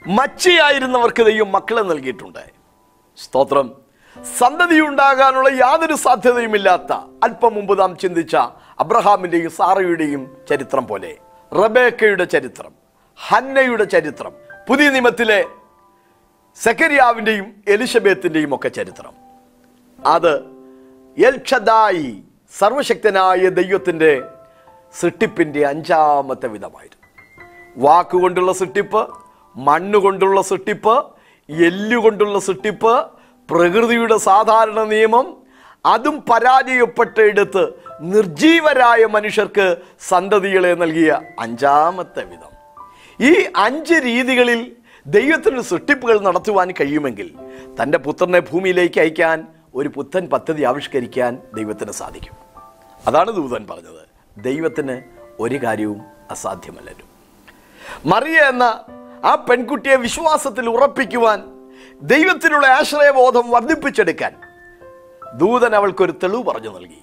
മച്ചിയായിരുന്നവർക്ക് 0.06 1.25
ദൈവം 1.25 1.52
മക്കളെ 1.52 1.82
നൽകിയിട്ടുണ്ട്. 1.82 2.50
സ്തോത്രം. 3.16 3.84
സന്തതി 4.38 4.80
ഉണ്ടാകാനുള്ള 4.80 5.49
യാതൊരു 5.49 5.94
സാധ്യതയുമില്ലാത്ത 5.94 6.92
അല്പം 6.92 7.54
മുമ്പ് 7.54 7.80
നാം 7.80 7.99
ചിന്തിച്ച 7.99 8.37
അബ്രഹാമിന്റെയും 8.78 9.50
സാറയുടെയും 9.50 10.37
ചരിത്രം 10.50 10.87
പോലെ. 10.87 11.16
റബേക്കയുടെ 11.52 12.25
ചരിത്രം 12.25 12.73
ഹന്നയുടെ 13.26 13.84
ചരിത്രം 13.84 14.32
പുതിയ 14.68 14.90
നിയമത്തിലെ 14.90 15.46
സെക്കരിയാവിന്റെയും 16.62 17.62
എലിസബത്തിന്റെയും 17.68 18.54
ഒക്കെ 18.54 18.68
ചരിത്രം. 18.68 19.12
അത് 20.06 20.37
എൽഷദായി 21.26 22.23
സർവശക്തനായ 22.58 23.49
ദൈവത്തിന്റെ 23.49 24.23
സൃഷ്ടിപ്പിന്റെ 25.00 25.66
അഞ്ചാമത്തെ 25.66 26.46
വിധമായിരുന്നു. 26.46 27.08
വാക്കുകൊണ്ടുള്ള 27.76 28.52
സൃഷ്ടിപ്പ് 28.52 29.08
മണ്ണുകൊണ്ടുള്ള 29.56 30.42
സൃഷ്ടിപ്പ് 30.42 31.06
എല്ലുകൊണ്ടുള്ള 31.49 32.38
സൃഷ്ടിപ്പ് 32.38 33.06
പ്രകൃതിയുടെ 33.50 34.16
സാധാരണ 34.16 34.82
നിയമം 34.82 35.37
അതും 35.87 36.20
പരാജയപ്പെട്ടെടുത്ത് 36.20 37.64
നിർജീവരായ 38.00 39.04
മനുഷ്യർക്ക് 39.04 39.76
സന്തതികളെ 40.00 40.75
നൽകിയ 40.75 41.20
അഞ്ചാമത്തെ 41.40 42.25
വിധം. 42.25 42.52
ഈ 43.20 43.32
അഞ്ച് 43.56 43.94
രീതികളിൽ 43.94 44.76
ദൈവത്തിന് 45.06 45.61
സൃഷ്ടിപ്പുകൾ 45.61 46.20
നടത്തുവാൻ 46.20 46.70
കഴിയുമെങ്കിൽ 46.70 47.34
തന്റെ 47.82 47.99
പുത്രനെ 47.99 48.40
ഭൂമിയിലേക്ക് 48.40 49.00
അയക്കാൻ 49.00 49.46
ഒരു 49.75 49.88
പുത്തൻ 49.88 50.26
പദ്ധതി 50.26 50.62
ആവിഷ്കരിക്കാൻ 50.62 51.38
ദൈവത്തിന് 51.54 51.92
സാധിക്കും. 51.92 52.43
അതാണ് 53.06 53.32
ദൂതൻ 53.32 53.66
പറഞ്ഞത്. 53.66 54.08
ദൈവത്തിന് 54.40 55.02
ഒരു 55.40 55.56
കാര്യവും 55.56 56.02
അസാധ്യമല്ലല്ലോ. 56.30 57.06
മറിയ 58.06 58.38
എന്ന 58.38 58.84
ആ 59.25 59.34
പെൺകുട്ടിയെ 59.50 59.96
വിശ്വാസത്തിൽ 59.96 60.70
ഉറപ്പിക്കുവാൻ 60.70 61.44
ദൈവത്തിനുള്ള 62.02 62.66
ആശ്രയബോധം 62.66 63.50
വർദ്ധിപ്പിച്ചെടുക്കാൻ 63.50 64.37
ദൂതൻ 65.37 65.75
അവൾക്കൊരു 65.76 66.12
തെളിവ് 66.12 66.44
പറഞ്ഞു 66.44 66.68
നൽകി. 66.68 67.02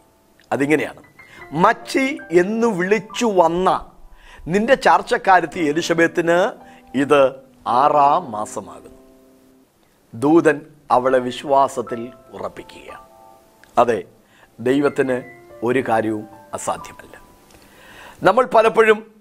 അതിങ്ങനെയാണ്. 0.52 1.04
മച്ചി 1.52 2.18
എന്ന് 2.32 2.68
വിളിച്ചു 2.68 3.26
വന്ന 3.26 3.86
നിന്റെ 4.48 4.76
ചാർച്ചക്കാരത്തി 4.76 5.60
എലിസബത്തിന് 5.60 6.52
ഇത് 6.98 7.36
ആറാം 7.68 8.32
മാസമാകുന്നു. 8.32 8.98
ദൂതൻ 10.14 10.62
അവളെ 10.92 11.20
വിശ്വാസത്തിൽ 11.20 12.12
ഉറപ്പിക്കുകയാണ്. 12.34 13.06
അതെ 13.78 14.04
ദൈവത്തിന് 14.60 15.41
ഒരു 15.64 15.84
കാര്യവും 15.90 16.28
അസാധ്യമല്ല. 16.54 17.22
നമ്മൾ 18.24 18.46
പലപ്പോഴും 18.46 19.12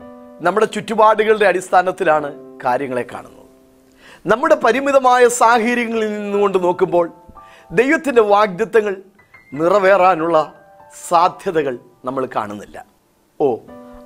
നമ്മുടെ 0.41 0.67
ചുറ്റുപാടുകളുടെ 0.67 1.45
അടിസ്ഥാനത്തിലാണ് 1.45 2.59
കാര്യങ്ങളെ 2.65 3.05
കാണുന്നത്. 3.13 3.41
നമ്മുടെ 4.27 4.55
പരിമിതമായ 4.55 5.29
സാഹചര്യങ്ങളിൽ 5.29 6.19
നിന്നുകൊണ്ട് 6.19 6.65
നോക്കുമ്പോൾ 6.65 7.13
ദൈവത്തിന്റെ 7.73 8.23
വാഗ്ദത്തങ്ങൾ 8.23 8.97
നിറവേറാനുള്ള 9.53 10.55
സാധ്യതകൾ 11.09 11.79
നമ്മൾ 12.05 12.29
കാണുന്നില്ല. 12.37 12.85
ഓ 13.41 13.57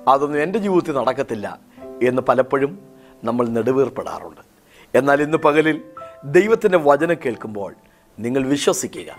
അതൊന്നും 0.07 0.43
എന്റെ 0.43 0.59
ജീവിതത്തിൽ 0.59 0.95
നടക്കത്തില്ല 0.95 1.59
എന്ന് 2.03 2.21
പലപ്പോഴും 2.21 2.79
നമ്മൾ 3.23 3.47
നെടുവേർപ്പെടാറുണ്ട്. 3.47 4.41
എന്നാൽ 4.97 5.21
ഇന്ന് 5.21 5.37
പകലിൽ 5.37 5.81
ദൈവത്തിന്റെ 6.25 6.77
വചനം 6.77 7.15
കേൾക്കുമ്പോൾ 7.25 7.75
നിങ്ങൾ 8.19 8.47
വിശ്വസിക്കുക. 8.47 9.17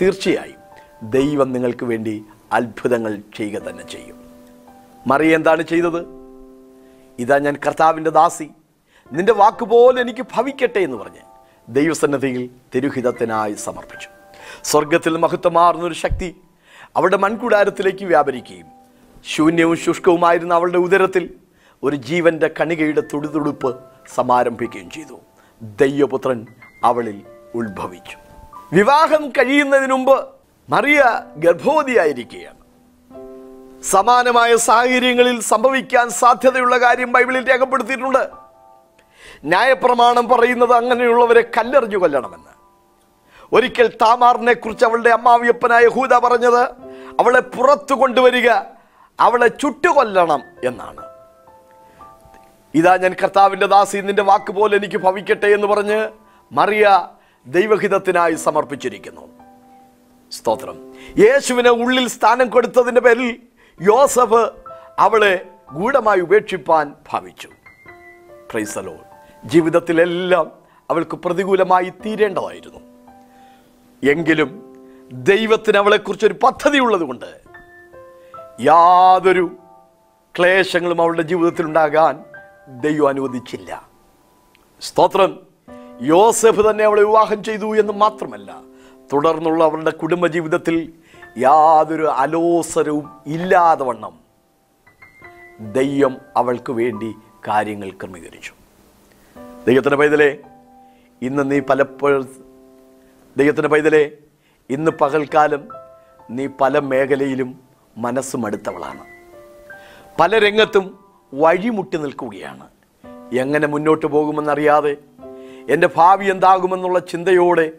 തീർച്ചയായും 0.00 0.64
ദൈവം 1.10 1.52
നിങ്ങൾക്ക് 1.52 1.84
വേണ്ടി 1.84 2.24
അത്ഭുതങ്ങൾ 2.54 3.22
ചെയ്യുക 3.36 3.60
തന്നെ 3.60 3.86
ചെയ്യും. 3.86 4.24
മറിയ 5.06 5.34
എന്താണ് 5.34 5.62
ചെയ്തത്? 5.62 6.06
ഇതാ 7.18 7.38
ഞാൻ 7.38 7.56
കർത്താവിന്റെ 7.66 8.10
ദാസി. 8.10 8.50
നിന്റെ 9.12 9.32
വാക്കുപോലെ 9.32 10.00
എനിക്ക് 10.00 10.22
ഭവിക്കട്ടെ 10.22 10.78
എന്ന് 10.78 10.96
പറഞ്ഞ് 10.96 11.18
ദൈവസന്നദ്ധിയിൽ 11.68 12.50
തിരുഹിതത്തിനായി 12.74 13.52
സമർപ്പിച്ചു. 13.52 14.08
സ്വർഗത്തിൽ 14.64 15.16
മഹത്വമാർന്നൊരു 15.16 15.94
ശക്തി 15.94 16.36
അവളുടെ 16.96 17.16
മൺകൂടാരത്തിലേക്ക് 17.16 18.04
വ്യാപരിക്കുകയും 18.04 18.66
ശൂന്യവും 19.24 19.76
ശുഷ്കവുമായിരുന്ന 19.76 20.54
അവളുടെ 20.54 20.78
ഉദരത്തിൽ 20.78 21.34
ഒരു 21.82 21.96
ജീവന്റെ 21.96 22.50
കണികയുടെ 22.60 23.00
തുടിതുടുപ്പ് 23.00 23.80
സമാരംഭിക്കുകയും 24.14 24.90
ചെയ്തു. 24.90 25.20
ദൈവപുത്രൻ 25.62 26.46
അവളിൽ 26.84 27.22
ഉത്ഭവിച്ചു. 27.54 28.16
വിവാഹം 28.72 29.30
കഴിയുന്നതിന് 29.30 29.92
മുമ്പ് 29.92 30.33
മറിയ 30.68 31.04
ഗർഭവതിയായിരിക്കുകയാണ്. 31.36 32.64
സമാനമായ 33.82 34.56
സാഹചര്യങ്ങളിൽ 34.56 35.40
സംഭവിക്കാൻ 35.40 36.10
സാധ്യതയുള്ള 36.10 36.80
കാര്യം 36.80 37.12
ബൈബിളിൽ 37.12 37.50
രേഖപ്പെടുത്തിയിട്ടുണ്ട്. 37.50 38.28
ന്യായപ്രമാണം 39.44 40.28
പറയുന്നത് 40.28 40.72
അങ്ങനെയുള്ളവരെ 40.72 41.40
കല്ലെറിഞ്ഞു 41.40 41.96
കൊല്ലണമെന്ന്. 41.96 42.54
ഒരിക്കൽ 43.52 43.96
താമാറിനെ 44.02 44.52
കുറിച്ച് 44.52 44.84
അവളുടെ 44.84 45.10
അമ്മാവിയപ്പനായ 45.10 45.86
ഹൂദ 45.86 46.14
പറഞ്ഞത് 46.14 46.62
അവളെ 47.20 47.40
പുറത്തു 47.40 47.94
കൊണ്ടുവരിക 47.94 48.50
അവളെ 49.20 49.48
ചുട്ടുകൊല്ലണം 49.48 50.42
എന്നാണ്. 50.64 51.02
ഇതാ 52.74 52.96
ഞാൻ 52.96 53.14
കർത്താവിന്റെ 53.22 53.66
ദാസി 53.66 53.98
നിന്റെ 53.98 54.22
വാക്ക് 54.22 54.52
പോലെ 54.52 54.76
എനിക്ക് 54.76 54.96
ഭവിക്കട്ടെ 54.96 55.46
എന്ന് 55.46 55.66
പറഞ്ഞ് 55.66 56.08
മറിയ 56.52 57.08
ദൈവഹിതത്തിനായി 57.46 58.34
സമർപ്പിച്ചിരിക്കുന്നു. 58.34 59.43
സ്തോത്രം. 60.34 60.94
യേശുവിനെ 61.18 61.70
ഉള്ളിൽ 61.70 62.08
സ്ഥാനം 62.08 62.48
കൊടുത്തതിന്റെ 62.48 63.00
പേരിൽ 63.00 63.40
യോസഫ് 63.82 64.50
അവളെ 64.98 65.46
ഗൂഢമായി 65.72 66.20
ഉപേക്ഷിപ്പാൻ 66.20 66.94
ഭാവിച്ചു. 67.12 67.48
പ്രൈസലോ 68.50 68.94
ജീവിതത്തിലെല്ലാം 69.44 70.50
അവൾക്ക് 70.90 71.16
പ്രതികൂലമായി 71.16 71.92
തീരേണ്ടതായിരുന്നു. 72.06 72.80
എങ്കിലും 74.10 74.74
ദൈവത്തിന് 75.12 75.78
അവളെക്കുറിച്ചൊരു 75.78 76.34
പദ്ധതി 76.42 76.78
ഉള്ളതുകൊണ്ട് 76.78 77.40
യാതൊരു 78.60 79.56
ക്ലേശങ്ങളും 80.38 81.00
അവളുടെ 81.00 81.22
ജീവിതത്തിൽ 81.22 81.66
ഉണ്ടാകാൻ 81.66 82.24
ദൈവം 82.80 83.08
അനുവദിച്ചില്ല. 83.08 83.88
സ്തോത്രം. 84.80 85.38
യോസഫ് 86.02 86.70
തന്നെ 86.70 86.84
അവളെ 86.84 87.02
വിവാഹം 87.02 87.44
ചെയ്തു 87.44 87.76
എന്ന് 87.78 87.92
മാത്രമല്ല 87.92 88.73
തുടർന്നുള്ള 89.12 89.64
അവരുടെ 89.64 89.90
കുടുംബജീവിതത്തിൽ 89.90 90.92
യാതൊരു 91.38 92.06
അലോസരവും 92.06 93.10
ഇല്ലാതെ 93.26 93.84
വണ്ണം. 93.84 94.14
ദൈവം 95.72 96.20
അവൾക്ക് 96.36 96.72
വേണ്ടി 96.72 97.14
കാര്യങ്ങൾ 97.48 97.90
ക്രമീകരിച്ചു. 97.90 98.52
ദൈവത്തിന്റെ 99.66 99.96
പൈതലെ 99.96 100.38
ഇന്ന് 101.22 101.50
നീ 101.50 101.60
പലപ്പോഴും 101.60 102.28
ദൈവത്തിന്റെ 103.36 103.68
പൈതലെ 103.68 104.10
ഇന്ന് 104.70 104.90
പകൽക്കാലം 104.90 105.68
നീ 106.30 106.46
പല 106.46 106.78
മേഖലയിലും 106.78 107.60
മനസ്സ് 107.98 108.36
മടുത്തവളാണ് 108.36 109.04
പല 110.20 110.38
രംഗത്തും 110.38 110.98
വഴിമുട്ടി 111.34 111.96
നിൽക്കുകയാണ്. 111.96 112.68
എങ്ങനെ 113.32 113.66
മുന്നോട്ട് 113.66 114.06
പോകുമെന്നറിയാതെ 114.06 114.96
എന്റെ 115.70 115.88
ഭാവി 115.96 116.26
എന്താകുമെന്നുള്ള 116.26 116.98
ചിന്തയോടെ 116.98 117.72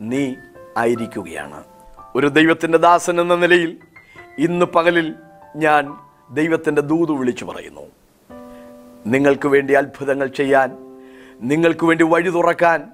നീ 0.00 0.34
ആയിരിക്കുകയാണ്. 0.78 1.64
ഒരു 2.16 2.26
ദൈവത്തിന്റെ 2.26 2.78
ദാസൻ 2.78 3.20
എന്ന 3.20 3.34
നിലയിൽ 3.34 3.78
ഇന്ന് 4.38 4.66
പകലിൽ 4.66 5.14
ഞാൻ 5.56 5.96
ദൈവത്തിന്റെ 6.30 6.82
ദൂത് 6.82 7.12
വിളിച്ചു 7.12 7.44
പറയുന്നു. 7.44 7.80
നിങ്ങൾക്ക് 9.06 9.48
വേണ്ടി 9.48 9.74
അത്ഭുതങ്ങൾ 9.74 10.26
ചെയ്യാൻ 10.26 10.76
നിങ്ങൾക്ക് 11.40 11.84
വേണ്ടി 11.84 12.04
വഴി 12.04 12.30
തുറക്കാൻ 12.30 12.90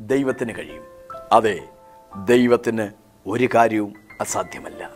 ദൈവത്തിന് 0.00 0.58
കഴിയും. 0.58 0.82
അതെ 1.32 1.60
ദൈവത്തിന് 2.24 2.88
ഒരു 3.26 3.48
കാര്യവും 3.54 3.94
അസാധ്യമല്ല. 4.20 4.90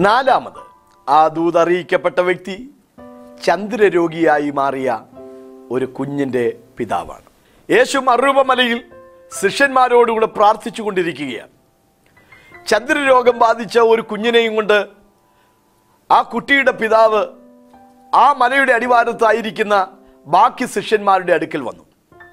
നാലാമത് 0.00 0.72
ആ 1.10 1.26
ദൂത് 1.26 1.58
അറിയിക്കപ്പെട്ട 1.58 2.20
വ്യക്തി 2.20 2.70
ചന്ദ്രരോഗിയായി 3.44 4.50
മാറിയ 4.50 5.00
ഒരു 5.70 5.84
കുഞ്ഞിന്റെ 5.84 6.58
പിതാവാണ്. 6.78 7.22
യേശു 7.72 7.98
മറുപമലയിൽ 7.98 8.84
ശിഷ്യന്മാരോടുകൂടെ 9.42 10.26
പ്രാർത്ഥിച്ചു 10.26 10.82
കൊണ്ടിരിക്കുകയാണ് 10.82 11.61
ചന്ദ്രരോഗം 12.66 13.38
ബാധിച്ച 13.38 13.78
ഒരു 13.78 14.02
കുഞ്ഞിനെയും 14.02 14.54
കൊണ്ട് 14.56 14.78
ആ 16.10 16.22
കുട്ടിയുടെ 16.22 16.70
പിതാവ് 16.70 17.22
ആ 18.14 18.32
മലയുടെ 18.32 18.72
അടിവാരത്തായിരിക്കുന്ന 18.72 19.74
ബാക്കി 20.26 20.66
ശിഷ്യന്മാരുടെ 20.66 21.32
അടുക്കൽ 21.32 21.60
വന്നു. 21.60 21.84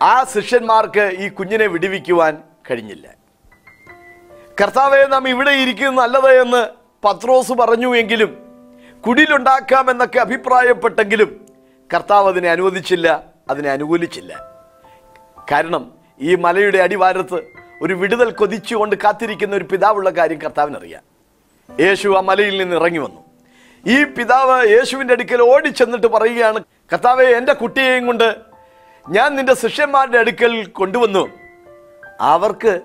ആ 0.02 0.24
ശിഷ്യന്മാർക്ക് 0.24 1.06
ഈ 1.20 1.30
കുഞ്ഞിനെ 1.30 1.68
വിടുവിക്കുവാൻ 1.68 2.38
കഴിഞ്ഞില്ല. 2.72 3.08
കർത്താവെ 4.62 5.04
നാം 5.04 5.30
ഇവിടെ 5.30 5.52
ഇരിക്കുന്നത് 5.52 5.98
നല്ലത് 6.04 6.32
എന്ന് 6.42 6.68
പത്രോസ് 7.04 7.52
പറഞ്ഞു 7.52 7.96
എങ്കിലും 7.96 8.32
കുടിലുണ്ടാക്കാമെന്നൊക്കെ 9.08 10.20
അഭിപ്രായപ്പെട്ടെങ്കിലും 10.20 11.30
കർത്താവ് 11.94 12.28
അതിനെ 12.28 12.50
അനുവദിച്ചില്ല 12.50 13.24
അതിനെ 13.50 13.70
അനുകൂലിച്ചില്ല. 13.70 14.34
കാരണം 15.52 15.92
ഈ 16.20 16.36
മലയുടെ 16.36 16.78
അടിവാരത്ത് 16.78 17.59
ഒരു 17.82 17.94
വിടുതൽ 17.94 18.32
കൊതിച്ചുകൊണ്ട് 18.32 18.96
കാത്തിരിക്കുന്ന 18.96 19.56
ഒരു 19.56 19.63
പിതാവുള്ള 19.63 20.10
കാര്യം 20.10 20.42
കർത്താവിനറിയാം. 20.42 21.04
യേശു 21.80 22.18
ആ 22.18 22.20
മലയിൽ 22.20 22.58
നിന്ന് 22.58 22.76
ഇറങ്ങി 22.76 22.98
വന്നു. 22.98 23.24
ഈ 23.88 24.04
പിതാവ് 24.04 24.70
യേശുവിന്റെ 24.70 25.13
അടുക്കൽ 25.13 25.42
ഓടിച്ചെന്നിട്ട് 25.42 26.08
പറയുകയാണ് 26.08 26.60
കർത്താവെ 26.60 27.26
എന്റെ 27.26 27.54
കുട്ടിയെയും 27.54 28.06
കൊണ്ട് 28.06 28.36
ഞാൻ 29.10 29.36
നിന്റെ 29.36 29.56
ശിഷ്യന്മാരുടെ 29.56 30.18
അടുക്കൽ 30.18 30.65
കൊണ്ടുവന്നു. 30.65 31.30
അവർക്ക് 32.20 32.82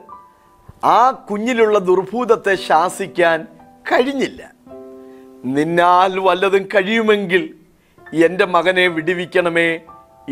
ആ 0.85 1.11
കുഞ്ഞിലുള്ള 1.11 1.79
ദുർഭൂതത്തെ 1.79 2.55
ശാസിക്കാൻ 2.55 3.47
കഴിഞ്ഞില്ല. 3.93 4.53
നിന്നാൽ 5.45 6.19
വല്ലതും 6.19 6.63
കഴിയുമെങ്കിൽ 6.63 7.55
എന്റെ 8.25 8.45
മകനെ 8.45 8.87
വിടുവിക്കണമേ 8.87 9.81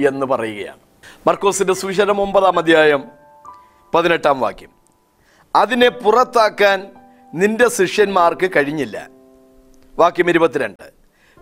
എന്ന് 0.07 0.27
പറയുകയാണ്. 0.27 0.79
മർക്കോസിന്റെ 1.27 1.73
സുവിശേഷം 1.73 2.21
ഒമ്പതാം 2.21 2.59
അധ്യായം 2.59 3.22
പതിനെട്ടാം 3.95 4.41
വാക്യം. 4.41 4.71
അതിനെ 5.55 5.89
പുറത്താക്കാൻ 5.89 6.91
നിന്റെ 7.35 7.69
ശിഷ്യന്മാർക്ക് 7.69 8.51
കഴിഞ്ഞില്ല. 8.57 9.09
വാക്യം 9.95 10.31
ഇരുപത്തിരണ്ട്. 10.31 10.93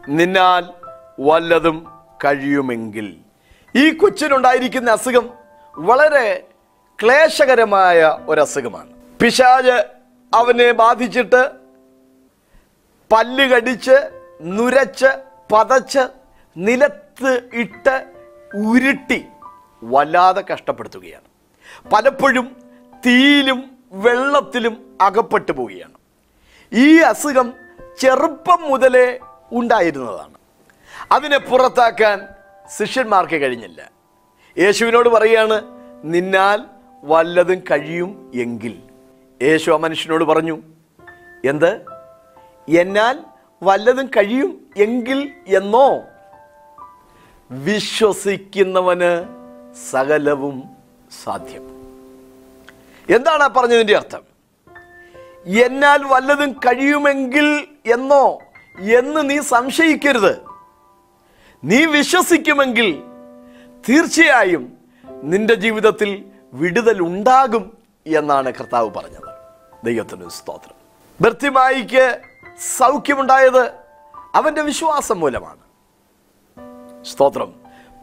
നിന്നാൽ 0.09 0.65
വല്ലതും 1.21 1.87
കഴിയുമെങ്കിൽ. 2.25 3.17
ഈ 3.77 3.91
കൊച്ചിനുണ്ടായിരിക്കുന്ന 3.91 4.91
അസുഖം 4.91 5.31
വളരെ 5.79 6.47
ക്ലേശകരമായ 7.03 8.19
ഒരസുഖമാണ്. 8.29 8.91
പിശാജ് 9.23 9.87
അവനെ 10.35 10.73
ബാധിച്ചിട്ട് 10.73 11.51
പല്ല് 13.13 13.45
കടിച്ച് 13.45 14.25
നുരച്ച് 14.43 15.25
പതച്ച് 15.53 16.09
നിലത്ത് 16.57 17.51
ഇട്ട് 17.53 18.07
ഉരുട്ടി 18.55 19.27
വല്ലാതെ 19.83 20.45
കഷ്ടപ്പെടുത്തുകയാണ്. 20.53 21.30
പലപ്പോഴും 21.93 22.57
തീയിലും 23.07 23.79
വെള്ളത്തിലും 23.93 24.99
അകപ്പെട്ടു 25.01 25.53
പോവുകയാണ്. 25.53 25.93
ഈ 26.73 26.99
അസുഖം 26.99 27.55
ചെറുപ്പം 27.99 28.59
മുതലേ 28.63 29.19
ഉണ്ടായിരുന്നതാണ്. 29.53 30.35
അതിനെ 31.13 31.39
പുറത്താക്കാൻ 31.39 32.29
ശിഷ്യന്മാർക്ക് 32.79 33.43
കഴിഞ്ഞില്ല. 33.43 33.91
യേശുവിനോട് 34.59 35.09
പറയാണ് 35.09 35.63
നിന്നാൽ 36.05 36.65
വല്ലതും 37.05 37.59
കഴിയും 37.59 38.33
എങ്കിൽ. 38.35 38.83
യേശു 39.43 39.71
ആ 39.71 39.77
മനുഷ്യനോട് 39.77 40.25
പറഞ്ഞു 40.25 40.63
എന്ത്? 41.45 41.85
എന്നാൽ 42.69 43.19
വല്ലതും 43.63 44.07
കഴിയും 44.07 44.67
എങ്കിൽ 44.77 45.31
എന്നോ? 45.47 46.01
വിശ്വസിക്കുന്നവന് 47.51 49.25
സകലവും 49.91 50.80
സാധ്യം. 51.25 51.63
എന്താണ് 53.17 53.43
ആ 53.43 53.47
പറഞ്ഞതിന്റെ 53.47 53.97
അർത്ഥം? 53.97 54.23
എന്നാൽ 55.47 56.05
വല്ലതും 56.05 56.53
കഴിയുമെങ്കിൽ 56.53 57.67
എന്നോ 57.87 58.39
എന്ന് 58.79 59.31
നീ 59.31 59.41
സംശയിക്കരുത്. 59.41 60.43
നീ 61.65 61.85
വിശ്വസിക്കുമെങ്കിൽ 61.85 63.03
തീർച്ചയായും 63.89 64.73
നിന്റെ 65.11 65.55
ജീവിതത്തിൽ 65.55 66.25
വിടുതൽ 66.53 67.03
ഉണ്ടാകും 67.03 67.79
എന്നാണ് 68.07 68.53
കർത്താവ് 68.53 68.91
പറഞ്ഞത്. 68.91 69.35
ദൈവത്തിന് 69.85 70.31
സ്തോത്രം. 70.31 70.75
ഭർത്തിമായിക്ക് 71.21 72.21
സൗഖ്യമുണ്ടായത് 72.79 73.73
അവന്റെ 74.35 74.63
വിശ്വാസം 74.63 75.21
മൂലമാണ്. 75.21 75.61
സ്തോത്രം. 77.05 77.55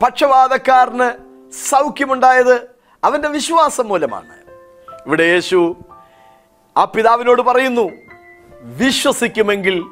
പക്ഷപാതക്കാരന് 0.04 1.12
സൗഖ്യമുണ്ടായത് 1.52 2.77
അവന്റെ 3.04 3.28
വിശ്വാസം 3.28 3.88
മൂലമാണ്. 3.88 4.34
ഇവിടെ 5.08 5.24
യേശു 5.24 5.76
ആ 6.78 6.84
പിതാവിനോട് 6.84 7.42
പറയുന്നു 7.42 7.92
വിശ്വസിക്കുമെങ്കിൽ 8.64 9.84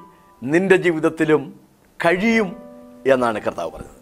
നിന്റെ 0.43 0.75
ജീവിതത്തിലും 0.75 1.59
കഴിയും 2.05 2.55
എന്നാണ് 3.07 3.41
കർത്താവ് 3.41 3.71
പറഞ്ഞത്. 3.71 3.95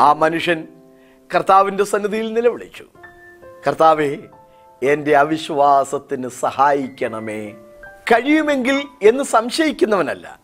ആ 0.00 0.12
മനുഷ്യൻ 0.12 0.68
കർത്താവിന്റെ 1.34 1.84
സന്നിധിയിൽ 1.84 2.32
നിലവിളിച്ചു. 2.32 2.86
കർത്താവേ 3.68 4.16
എന്റെ 4.82 5.16
അവിശ്വാസത്തിന് 5.16 6.28
സഹായിക്കണമേ. 6.28 7.54
കഴിയുമെങ്കിൽ 8.12 8.88
എന്ന് 9.02 9.24
സംശയിക്കുന്നവനല്ല 9.24 10.40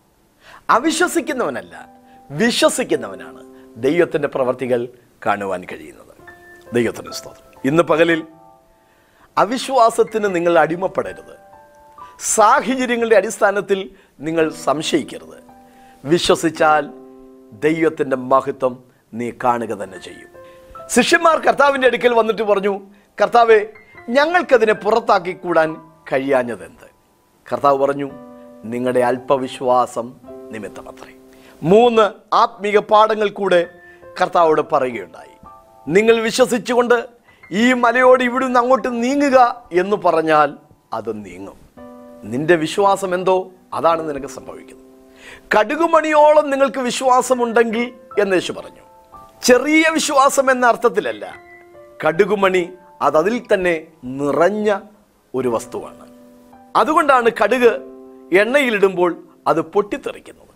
അവിശ്വസിക്കുന്നവനല്ല 0.70 1.88
വിശ്വസിക്കുന്നവനാണ് 2.30 3.74
ദൈവത്തിന്റെ 3.76 4.28
പ്രവർത്തികൾ 4.28 4.88
കാണുവാൻ 5.26 5.64
കഴിയുന്നത്. 5.72 6.14
ദൈവത്തിന്റെ 6.74 7.12
സ്തോത്രം. 7.12 7.49
ഇന്ന് 7.64 7.82
പകലിൽ 7.82 8.26
അവിശ്വാസത്തിന് 9.38 10.34
നിങ്ങൾ 10.34 10.58
അടിമപ്പെടരുത്. 10.58 11.36
സാഹചര്യങ്ങളുടെ 12.20 13.16
അടിസ്ഥാനത്തിൽ 13.16 13.90
നിങ്ങൾ 14.20 14.50
സംശയിക്കരുത്. 14.50 15.42
വിശ്വസിച്ചാൽ 16.04 16.90
ദൈവത്തിന്റെ 17.52 18.16
മഹത്വം 18.16 18.84
നീ 19.14 19.30
കാണുക 19.44 19.68
തന്നെ 19.68 19.98
ചെയ്യും. 19.98 20.28
ശിഷ്യന്മാർ 20.88 21.38
കർത്താവിന്റെ 21.38 21.86
അടുക്കൽ 21.86 22.14
വന്നിട്ട് 22.14 22.42
പറഞ്ഞു 22.42 22.80
കർത്താവെ 23.22 23.72
ഞങ്ങൾക്കതിനെ 24.08 24.72
പുറത്താക്കി 24.72 25.32
കൂടാൻ 25.32 25.90
കഴിയാഞ്ഞതെന്ത്? 26.12 26.90
കർത്താവ് 27.52 27.78
പറഞ്ഞു 27.78 28.10
നിങ്ങളുടെ 28.64 29.00
അല്പവിശ്വാസം 29.00 30.14
നിമിത്തമത്രേ. 30.50 31.14
മൂന്ന് 31.62 32.34
ആത്മീക 32.34 32.78
പാഠങ്ങൾ 32.78 33.28
കൂടെ 33.28 33.70
കർത്താവോട് 34.22 34.60
പറയുകയുണ്ടായി. 34.72 35.48
നിങ്ങൾ 35.88 36.20
വിശ്വസിച്ചുകൊണ്ട് 36.20 37.19
ഈ 37.52 37.72
മലയോട് 37.72 38.24
ഇവിടുന്ന് 38.24 38.60
അങ്ങോട്ട് 38.60 39.02
നീങ്ങുക 39.02 39.68
എന്ന് 39.72 39.96
പറഞ്ഞാൽ 39.96 40.54
അത് 40.92 41.24
നീങ്ങും. 41.24 41.54
നിന്റെ 42.24 42.56
വിശ്വാസം 42.56 43.14
എന്തോ? 43.14 43.50
അതാണ് 43.74 44.10
നിനക്ക് 44.10 44.26
സംഭവിക്കുന്നത്. 44.26 44.86
കടുകുമണിയോളം 45.58 46.50
നിങ്ങൾക്ക് 46.50 46.78
വിശ്വാസമുണ്ടെങ്കിൽ 46.78 47.92
എന്ന് 48.20 48.34
യേശു 48.34 48.52
പറഞ്ഞു. 48.52 48.80
ചെറിയ 49.42 49.84
വിശ്വാസം 49.92 50.50
എന്ന 50.50 50.66
അർത്ഥത്തിലല്ല. 50.66 51.34
കടുകുമണി 52.06 52.70
അത് 53.02 53.16
അതിൽ 53.16 53.42
തന്നെ 53.54 53.86
നിറഞ്ഞ 54.04 54.78
ഒരു 55.34 55.48
വസ്തുവാണ്. 55.48 56.08
അതുകൊണ്ടാണ് 56.76 57.30
കടുക് 57.44 57.80
എണ്ണയിലിടുമ്പോൾ 58.32 59.16
അത് 59.46 59.60
പൊട്ടിത്തെറിക്കുന്നത്. 59.60 60.48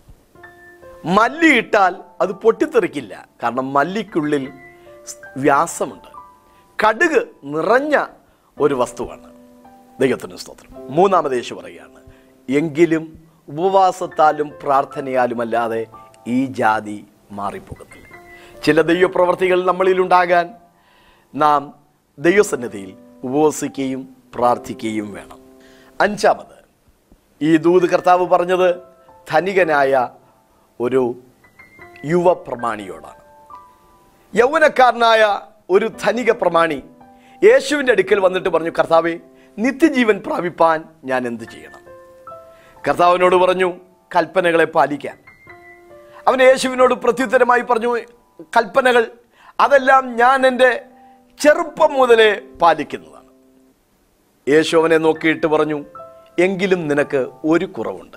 മല്ലി 1.05 1.57
ഇട്ടാൽ 1.57 1.97
അത് 2.21 2.33
പൊട്ടിത്തെറിക്കില്ല. 2.33 3.29
കാരണം 3.43 3.73
മല്ലിക്കുള്ളിൽ 3.73 4.53
വ്യാസമുണ്ട്. 5.37 6.14
കടുക് 6.83 7.29
നിറഞ്ഞ 7.45 8.07
ഒരു 8.61 8.75
വസ്തുവാണ്. 8.75 9.35
ദൈവത്തിന് 10.01 10.37
സ്തോത്രം. 10.37 10.95
മൂന്നാമത് 10.95 11.33
യേശു 11.33 11.55
പറയുകയാണ് 11.55 12.01
എങ്കിലും 12.53 13.29
ഉപവാസത്താലും 13.49 14.53
പ്രാർത്ഥനയാലും 14.63 15.41
അല്ലാതെ 15.41 15.87
ഈ 16.27 16.45
ജാതി 16.45 17.07
മാറിപ്പോകുന്നില്ല. 17.33 18.07
ചില 18.65 18.81
ദൈവപ്രവർത്തികൾ 18.81 19.65
നമ്മളിലുണ്ടാകാൻ 19.65 20.55
നാം 21.35 21.75
ദൈവസന്നിധിയിൽ 22.19 22.97
ഉപവസിക്കുകയും 23.25 24.17
പ്രാർത്ഥിക്കുകയും 24.35 25.13
വേണം. 25.13 25.39
അഞ്ചാമത് 26.01 26.65
ഈ 27.43 27.57
ദൂത് 27.57 27.91
കർത്താവ് 27.91 28.27
പറഞ്ഞത് 28.27 28.77
ധനികനായ 29.31 30.09
ഒരു 30.81 31.15
യുവപ്രമാണിയോടാണ്. 32.05 33.21
യൗവനക്കാരനായ 34.37 35.41
ഒരു 35.71 35.91
ധനിക 36.05 36.31
പ്രമാണി. 36.31 36.83
യേശുവിന്റെ 37.45 37.93
അടുക്കൽ 37.93 38.21
വന്നിട്ട് 38.21 38.49
പറഞ്ഞു 38.49 38.71
കർത്താവെ 38.71 39.19
നിത്യജീവൻ 39.59 40.23
പ്രാപിപ്പാൻ 40.27 40.85
ഞാൻ 41.05 41.27
എന്ത് 41.27 41.45
ചെയ്യണം? 41.45 41.81
കർത്താവിനോട് 42.89 43.37
പറഞ്ഞു 43.37 43.73
കൽപ്പനകളെ 44.17 44.65
പാലിക്കാൻ. 44.65 45.19
അവൻ 46.29 46.43
യേശുവിനോട് 46.43 46.95
പ്രത്യുത്തരമായി 46.95 47.61
പറഞ്ഞു 47.61 47.99
കൽപ്പനകൾ 48.43 49.11
അതെല്ലാം 49.61 50.17
ഞാൻ 50.17 50.47
എന്റെ 50.47 50.85
ചെറുപ്പം 51.41 51.93
മുതലേ 51.93 52.41
പാലിക്കുന്നതാണ്. 52.63 53.29
യേശു 54.49 54.77
അവനെ 54.77 54.99
നോക്കിയിട്ട് 54.99 55.47
പറഞ്ഞു 55.47 55.85
എങ്കിലും 56.39 56.89
നിനക്ക് 56.89 57.29
ഒരു 57.45 57.65
കുറവുണ്ട്. 57.65 58.17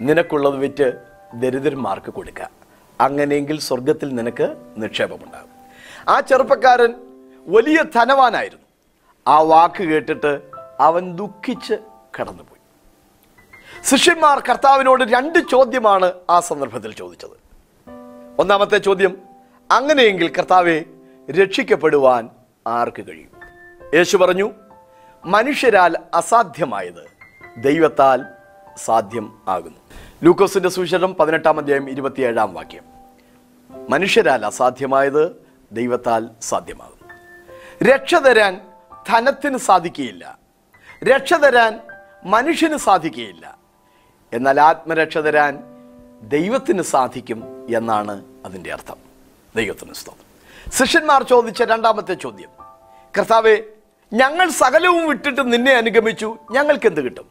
നിനക്കുള്ളത് 0.00 0.56
വിറ്റ് 0.56 0.92
ദരിദ്രന്മാർക്ക് 1.34 2.10
കൊടുക്കുക 2.12 2.50
അങ്ങനെയെങ്കിൽ 3.00 3.60
സ്വർഗത്തിൽ 3.60 4.08
നിനക്ക് 4.14 4.56
നിക്ഷേപമുണ്ടാകും. 4.76 5.53
ആ 6.08 6.20
ചെറുപ്പക്കാരൻ 6.20 6.94
വലിയ 7.46 7.82
ധനവാനായിരുന്നു. 7.94 8.64
ആ 9.26 9.40
വാക്ക് 9.40 9.82
കേട്ടിട്ട് 9.82 10.42
അവൻ 10.80 11.16
ദുഃഖിച്ച് 11.16 11.74
കടന്നുപോയി. 12.20 12.60
ശിഷ്യന്മാർ 13.84 14.42
കർത്താവിനോട് 14.50 15.04
രണ്ട് 15.04 15.38
ചോദ്യമാണ് 15.38 16.12
ആ 16.30 16.40
സന്ദർഭത്തിൽ 16.40 16.94
ചോദിച്ചത്. 16.94 17.44
ഒന്നാമത്തെ 18.38 18.78
ചോദ്യം 18.78 19.18
അങ്ങനെയെങ്കിൽ 19.70 20.32
കർത്താവെ 20.32 20.84
രക്ഷിക്കപ്പെടുവാൻ 21.30 22.30
ആർക്ക് 22.66 23.08
കഴിയും? 23.08 23.30
യേശു 23.94 24.16
പറഞ്ഞു 24.16 24.50
മനുഷ്യരാൽ 25.24 25.96
അസാധ്യമായത് 26.14 27.04
ദൈവത്താൽ 27.56 28.24
സാധ്യം 28.76 29.38
ആകുന്നു. 29.48 29.78
ലൂക്കോസിന്റെ 30.22 30.68
സുവിശേഷം 30.68 31.14
പതിനെട്ടാം 31.14 31.58
അധ്യായം 31.58 31.90
ഇരുപത്തിയേഴാം 31.90 32.54
വാക്യം 32.54 32.82
മനുഷ്യരാൽ 33.90 34.46
അസാധ്യമായത് 34.46 35.43
ദൈവത്താൽ 35.74 36.28
സാധ്യമാകും 36.42 36.94
രക്ഷ 37.82 38.14
തരാൻ 38.14 38.60
ധനത്തിന് 39.08 39.58
സാധിക്കുകയില്ല. 39.58 40.38
രക്ഷ 41.04 41.34
തരാൻ 41.34 41.80
മനുഷ്യന് 42.24 42.76
സാധിക്കുകയില്ല. 42.76 43.58
എന്നാൽ 44.32 44.60
ആത്മരക്ഷ 44.60 45.18
തരാൻ 45.18 45.58
ദൈവത്തിന് 46.22 46.82
സാധിക്കും 46.82 47.66
എന്നാണ് 47.76 48.24
അതിന്റെ 48.44 48.72
അർത്ഥം. 48.72 48.96
ദൈവത്തിന് 49.56 49.94
സ്തോത്രം. 49.94 50.24
ശിഷ്യന്മാർ 50.72 51.22
ചോദിച്ച 51.22 51.62
രണ്ടാമത്തെ 51.62 52.14
ചോദ്യം. 52.14 52.48
കർത്താവെ 53.18 53.62
ഞങ്ങൾ 54.12 54.48
സകലവും 54.48 55.08
വിട്ടിട്ട് 55.08 55.52
നിന്നെ 55.52 55.72
അനുഗമിച്ചു 55.72 56.38
ഞങ്ങൾക്ക് 56.50 56.86
എന്ത് 56.86 57.00
കിട്ടും? 57.00 57.26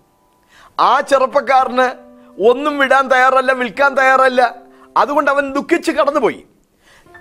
ആ 0.79 0.99
ചെറുപ്പക്കാരന് 0.99 2.13
ഒന്നും 2.49 2.77
വിടാൻ 2.77 3.07
തയ്യാറല്ല 3.07 3.51
വിൽക്കാൻ 3.51 3.93
തയ്യാറല്ല. 3.93 4.55
അതുകൊണ്ട് 4.97 5.31
അവൻ 5.31 5.53
ദുഃഖിച്ച് 5.53 5.91
കടന്നുപോയി. 5.91 6.45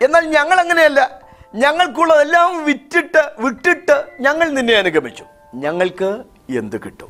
എന്നാൽ 0.04 0.26
ഞങ്ങൾ 0.26 0.60
അങ്ങനെയല്ല. 0.60 1.20
ഞങ്ങൾക്കുള്ളതെല്ലാം 1.54 2.64
വിറ്റിട്ട് 2.64 3.32
വിട്ടിട്ട് 3.38 4.04
ഞങ്ങൾ 4.20 4.48
നിന്നെ 4.48 4.74
അനുഗമിച്ചു. 4.74 5.24
ഞങ്ങൾക്ക് 5.54 6.24
എന്ത് 6.58 6.80
കിട്ടും? 6.82 7.08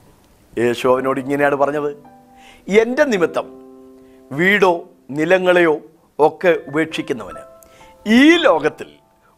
യേശു 0.59 0.88
അവനോട് 0.88 1.20
ഇങ്ങനെയാണ് 1.20 1.55
പറഞ്ഞത്. 1.55 1.96
എന്റെ 2.68 3.05
നിമിത്തം 3.05 3.46
വീടോ 4.33 4.88
നിലങ്ങളെയോ 5.11 5.81
ഒക്കെ 6.18 6.59
ഉപേക്ഷിക്കുന്നവന് 6.66 7.42
ഈ 8.07 8.37
ലോകത്തിൽ 8.37 8.87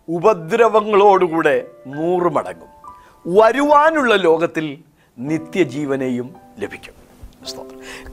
ഉപദ്രവങ്ങളോടുകൂടെ 0.09 1.67
നൂറ് 1.87 2.33
മടങ്ങും. 2.33 2.69
വരുവാനുള്ള 3.27 4.15
ലോകത്തിൽ 4.15 4.79
നിത്യജീവനെയും 5.19 6.35
ലഭിക്കും. 6.59 6.95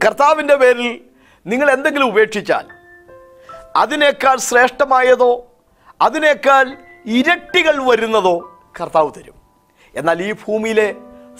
കർത്താവിന്റെ 0.04 0.54
പേരിൽ 0.54 1.00
നിങ്ങൾ 1.46 1.70
എന്തെങ്കിലും 1.70 2.06
ഉപേക്ഷിച്ചാൽ 2.06 2.81
അതിനേക്കാൾ 3.76 4.36
ശ്രേഷ്ഠമായതോ 4.36 5.46
അതിനേക്കാൾ 6.00 6.76
ഇരട്ടികൾ 7.06 7.90
വരുന്നതോ 7.90 8.60
കർത്താവ് 8.80 9.10
തരും. 9.16 9.34
എന്നാൽ 9.94 10.22
ഈ 10.22 10.32
ഭൂമിയിലെ 10.32 10.94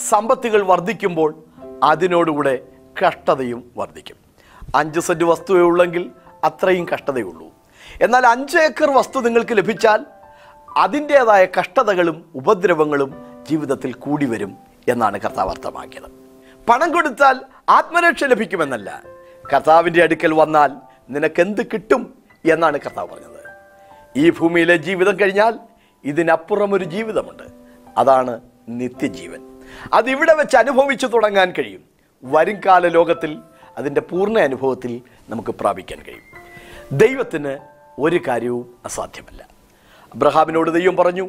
സമ്പത്തുകൾ 0.09 0.63
വർദ്ധിക്കുമ്പോൾ 0.63 1.35
അതിനോടുകൂടെ 1.83 2.59
കഷ്ടതയും 3.07 3.71
വർദ്ധിക്കും. 3.77 4.17
അഞ്ച് 4.75 5.01
സെന്റ് 5.01 5.25
വസ്തുവേ 5.25 5.61
ഉള്ളെങ്കിൽ 5.61 6.11
അത്രയും 6.45 6.89
കഷ്ടതയുള്ളൂ 6.95 7.47
എന്നാൽ 8.03 8.27
അഞ്ച് 8.27 8.59
ഏക്കർ 8.59 8.91
വസ്തു 8.91 9.21
നിങ്ങൾക്ക് 9.21 9.57
ലഭിച്ചാൽ 9.57 10.05
അതിന്റേതായ 10.77 11.47
കഷ്ടതകളും 11.61 12.31
ഉപദ്രവങ്ങളും 12.35 13.43
ജീവിതത്തിൽ 13.51 13.93
കൂടി 13.93 14.27
വരും 14.27 14.57
എന്നാണ് 14.89 15.21
കർത്താവ് 15.21 15.51
അർത്ഥമാക്കിയത്. 15.51 16.11
പണം 16.69 16.93
കൊടുത്താൽ 16.93 17.41
ആത്മരക്ഷ 17.69 18.25
ലഭിക്കുമെന്നല്ല. 18.25 19.03
കർത്താവിന്റെ 19.53 20.03
അടുക്കൽ 20.03 20.35
വന്നാൽ 20.35 20.73
നിനക്കെന്ത് 21.11 21.67
കിട്ടും? 21.67 22.22
എന്നാണ് 22.51 22.79
കർത്താവ് 22.79 23.09
പറഞ്ഞത്. 23.09 23.43
ഈ 24.17 24.31
ഭൂമിയിലെ 24.31 24.77
ജീവിതം 24.77 25.21
കഴിഞ്ഞാൽ 25.21 25.59
ഇതിനപ്പുറം 26.05 26.75
ഒരു 26.75 26.85
ജീവിതമുണ്ട്. 26.85 27.43
അതാണ് 27.99 28.41
നിത്യജീവൻ. 28.69 29.61
അതിവിടെ 29.93 30.35
വെച്ച് 30.35 30.57
അനുഭവിച്ചു 30.57 31.07
തുടങ്ങാൻ 31.07 31.53
കഴിയും. 31.53 31.85
വരുംകാല 32.25 32.89
ലോകത്തിൽ 32.89 33.39
അതിന്റെ 33.77 34.01
പൂർണ 34.01 34.39
അനുഭവത്തിൽ 34.39 35.01
നമുക്ക് 35.29 35.51
പ്രാപിക്കാൻ 35.51 36.03
കഴിയും. 36.03 36.43
ദൈവത്തിന് 36.93 37.59
ഒരു 37.99 38.21
കാര്യവും 38.29 38.75
അസാധ്യമല്ല. 38.85 39.49
അബ്രഹാമിനോട് 40.15 40.71
ദൈവം 40.71 40.97
പറഞ്ഞു 40.97 41.29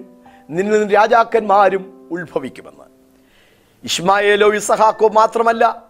നിന്നിൽ 0.50 0.80
നിന്ന് 0.80 0.96
രാജാക്കന്മാരും 0.96 2.08
ഉത്ഭവിക്കുമെന്ന്. 2.12 2.84
ഇസ്മായേലോ 3.84 4.54
ഇസഹാക്കോ 4.54 5.10
മാത്രമല്ല 5.10 5.84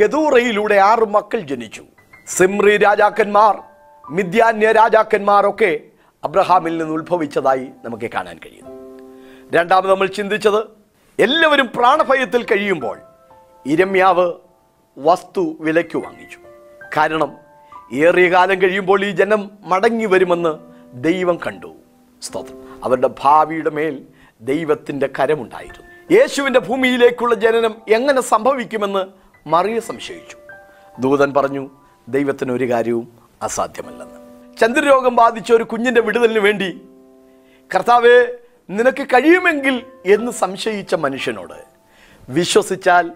കെതൂറയിലൂടെ 0.00 0.74
ആറ് 0.74 1.08
മക്കൾ 1.08 1.40
ജനിച്ചു. 1.40 1.84
സിമ്രി 2.28 2.76
രാജാക്കന്മാർ 2.76 3.73
മിഥ്യാന്യ 4.10 4.72
രാജാക്കന്മാരൊക്കെ 4.72 5.80
അബ്രഹാമിൽ 6.24 6.78
നിന്ന് 6.78 6.94
ഉത്ഭവിച്ചതായി 6.94 7.68
നമുക്ക് 7.84 8.10
കാണാൻ 8.10 8.38
കഴിയും 8.38 8.66
രണ്ടാമത് 9.54 9.90
നമ്മൾ 9.90 10.06
ചിന്തിച്ചത് 10.06 10.58
എല്ലാവരും 11.22 11.70
പ്രാണഭയത്തിൽ 11.76 12.44
കഴിയുമ്പോൾ 12.44 12.98
ഇരമ്യാവ് 13.66 14.32
വസ്തു 14.98 15.56
വിലയ്ക്ക് 15.60 15.98
വാങ്ങിച്ചു. 15.98 16.38
കാരണം 16.96 17.36
ഏറിയ 17.92 18.30
കാലം 18.30 18.62
കഴിയുമ്പോൾ 18.62 19.04
ഈ 19.04 19.10
ജനം 19.10 19.50
മടങ്ങി 19.64 20.06
വരുമെന്ന് 20.06 20.58
ദൈവം 20.94 21.38
കണ്ടു. 21.46 21.74
സ്തോത്രം. 22.22 22.84
അവരുടെ 22.84 23.10
ഭാവിയുടെ 23.20 23.70
മേൽ 23.70 24.02
ദൈവത്തിന്റെ 24.40 25.08
കരമുണ്ടായിരുന്നു. 25.20 26.18
യേശുവിന്റെ 26.18 26.60
ഭൂമിയിലേക്കുള്ള 26.60 27.34
ജനനം 27.34 27.74
എങ്ങനെ 27.88 28.20
സംഭവിക്കുമെന്ന് 28.20 29.04
മറിയ 29.46 29.80
സംശയിച്ചു. 29.80 30.36
ദൂതൻ 30.98 31.34
പറഞ്ഞു 31.34 31.70
ദൈവത്തിനൊരു 32.08 32.70
കാര്യവും 32.70 33.23
അസാധ്യമല്ലെന്ന്. 33.44 34.56
ചന്ദ്രരോഗം 34.56 35.16
ബാധിച്ച 35.16 35.52
ഒരു 35.52 35.64
കുഞ്ഞിന്റെ 35.64 36.00
വിടുതലിന് 36.00 36.38
വേണ്ടി 36.38 36.88
കർത്താവെ 37.74 38.38
നിനക്ക് 38.70 39.06
കഴിയുമെങ്കിൽ 39.06 39.86
എന്ന് 40.06 40.32
സംശയിച്ച 40.32 40.94
മനുഷ്യനോട് 40.94 41.64
വിശ്വസിച്ചാൽ 42.28 43.12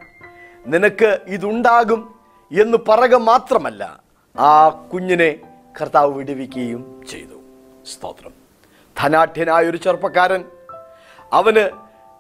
നിനക്ക് 0.67 1.19
ഇതുണ്ടാകും 1.27 2.15
എന്ന് 2.61 2.79
പറക 2.89 3.15
മാത്രമല്ല 3.15 4.03
ആ 4.39 4.69
കുഞ്ഞിനെ 4.69 5.35
കർത്താവ് 5.81 6.13
വിടുവിക്കുകയും 6.13 7.05
ചെയ്തു. 7.11 7.41
സ്തോത്രം. 7.87 8.33
ധനാഢ്യനായ 9.01 9.65
ഒരു 9.65 9.77
ചെറുപ്പക്കാരൻ 9.77 10.45
അവന് 11.33 11.71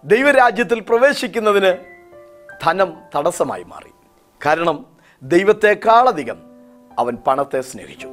ദൈവരാജ്യത്തിൽ 0.05 0.81
പ്രവേശിക്കുന്നതിന് 0.81 1.77
ധനം 2.63 2.93
തടസ്സമായി 3.15 3.63
മാറി. 3.63 3.91
കാരണം 4.47 4.87
ദൈവത്തെക്കാളധികം 5.23 6.48
അവൻ 6.99 7.17
പണത്തെ 7.27 7.61
സ്നേഹിച്ചു. 7.61 8.09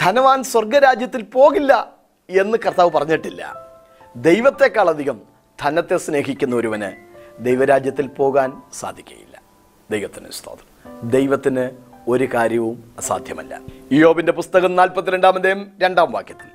ധനവാൻ 0.00 0.42
സ്വർഗരാജ്യത്തിൽ 0.42 1.22
പോകില്ല 1.22 1.92
എന്ന് 2.30 2.58
കർത്താവ് 2.66 2.90
പറഞ്ഞിട്ടില്ല. 2.90 3.68
ദൈവത്തെക്കാളധികം 4.16 5.20
ധനത്തെ 5.62 5.96
സ്നേഹിക്കുന്ന 5.96 6.56
ഒരുവന് 6.56 7.12
ദൈവരാജ്യത്തിൽ 7.44 8.06
പോകാൻ 8.06 8.62
സാധിക്കുകയില്ല 8.72 9.42
ദൈവത്തിന് 9.90 10.30
സ്തോത്രം. 10.30 11.10
ദൈവത്തിന് 11.10 11.70
ഒരു 12.08 12.28
കാര്യവും 12.34 12.94
അസാധ്യമല്ല. 12.98 13.60
യോബിന്റെ 13.92 14.32
പുസ്തകം 14.32 14.76
നാൽപ്പത്തിരണ്ടാമതേയും 14.76 15.72
രണ്ടാം 15.82 16.12
വാക്യത്തിൽ 16.12 16.46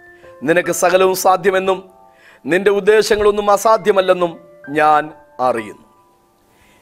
നിനക്ക് 0.44 0.72
സകലവും 0.72 1.16
സാധ്യമെന്നും 1.16 1.90
നിന്റെ 2.46 2.72
ഉദ്ദേശങ്ങളൊന്നും 2.72 3.52
അസാധ്യമല്ലെന്നും 3.52 4.40
ഞാൻ 4.70 5.14
അറിയുന്നു. 5.40 5.88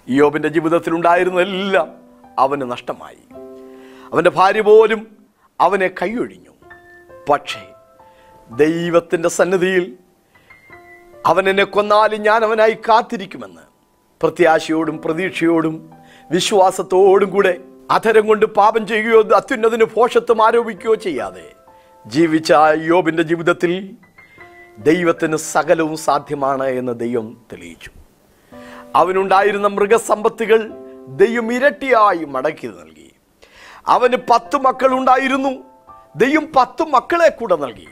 യോബിന്റെ 0.09 0.47
ജീവിതത്തിൽ 0.47 0.93
ഉണ്ടായിരുന്നതെല്ലാം 0.93 1.95
അവന് 2.39 2.71
നഷ്ടമായി. 2.71 3.34
അവന്റെ 4.15 4.29
ഭാര്യ 4.29 4.61
പോലും 4.61 5.17
അവനെ 5.61 5.87
കൈയൊഴിഞ്ഞു. 5.87 6.51
പക്ഷേ 7.29 7.63
ദൈവത്തിന്റെ 8.49 9.29
സന്നിധിയിൽ 9.29 9.97
അവൻ 11.25 11.49
എന്നെ 11.49 11.63
കൊന്നാലും 11.63 12.21
ഞാൻ 12.21 12.43
അവനായി 12.43 12.77
കാത്തിരിക്കുമെന്ന് 12.89 13.61
പ്രത്യാശയോടും 14.21 15.01
പ്രതീക്ഷയോടും 15.05 15.89
വിശ്വാസത്തോടും 16.31 17.29
കൂടെ 17.29 17.57
അധരം 17.91 18.27
കൊണ്ട് 18.27 18.45
പാപം 18.45 18.87
ചെയ്യുകയോ 18.87 19.21
അത്യുന്നതിന് 19.35 19.83
ഭോഷത്വം 19.83 20.45
ആരോപിക്കുകയോ 20.45 20.95
ചെയ്യാതെ 20.95 21.45
ജീവിച്ച 22.07 22.53
യോബിന്റെ 22.81 23.23
ജീവിതത്തിൽ 23.23 23.91
ദൈവത്തിന് 24.77 25.35
സകലവും 25.35 25.97
സാധ്യമാണ് 25.97 26.67
എന്ന് 26.67 26.99
ദൈവം 26.99 27.45
തെളിയിച്ചു. 27.51 27.91
അവനുണ്ടായിരുന്ന 28.95 29.67
മൃഗസമ്പത്തുകൾ 29.67 30.71
ദൈവം 31.07 31.53
ഇരട്ടിയായി 31.53 32.25
മടക്കി 32.25 32.67
നൽകി. 32.67 32.94
അവന് 33.87 34.17
പത്ത് 34.29 34.57
മക്കളുണ്ടായിരുന്നു 34.57 35.63
ദൈവം 36.15 36.51
പത്ത് 36.55 36.83
മക്കളെ 36.83 37.29
കൂടെ 37.29 37.55
നൽകി. 37.55 37.87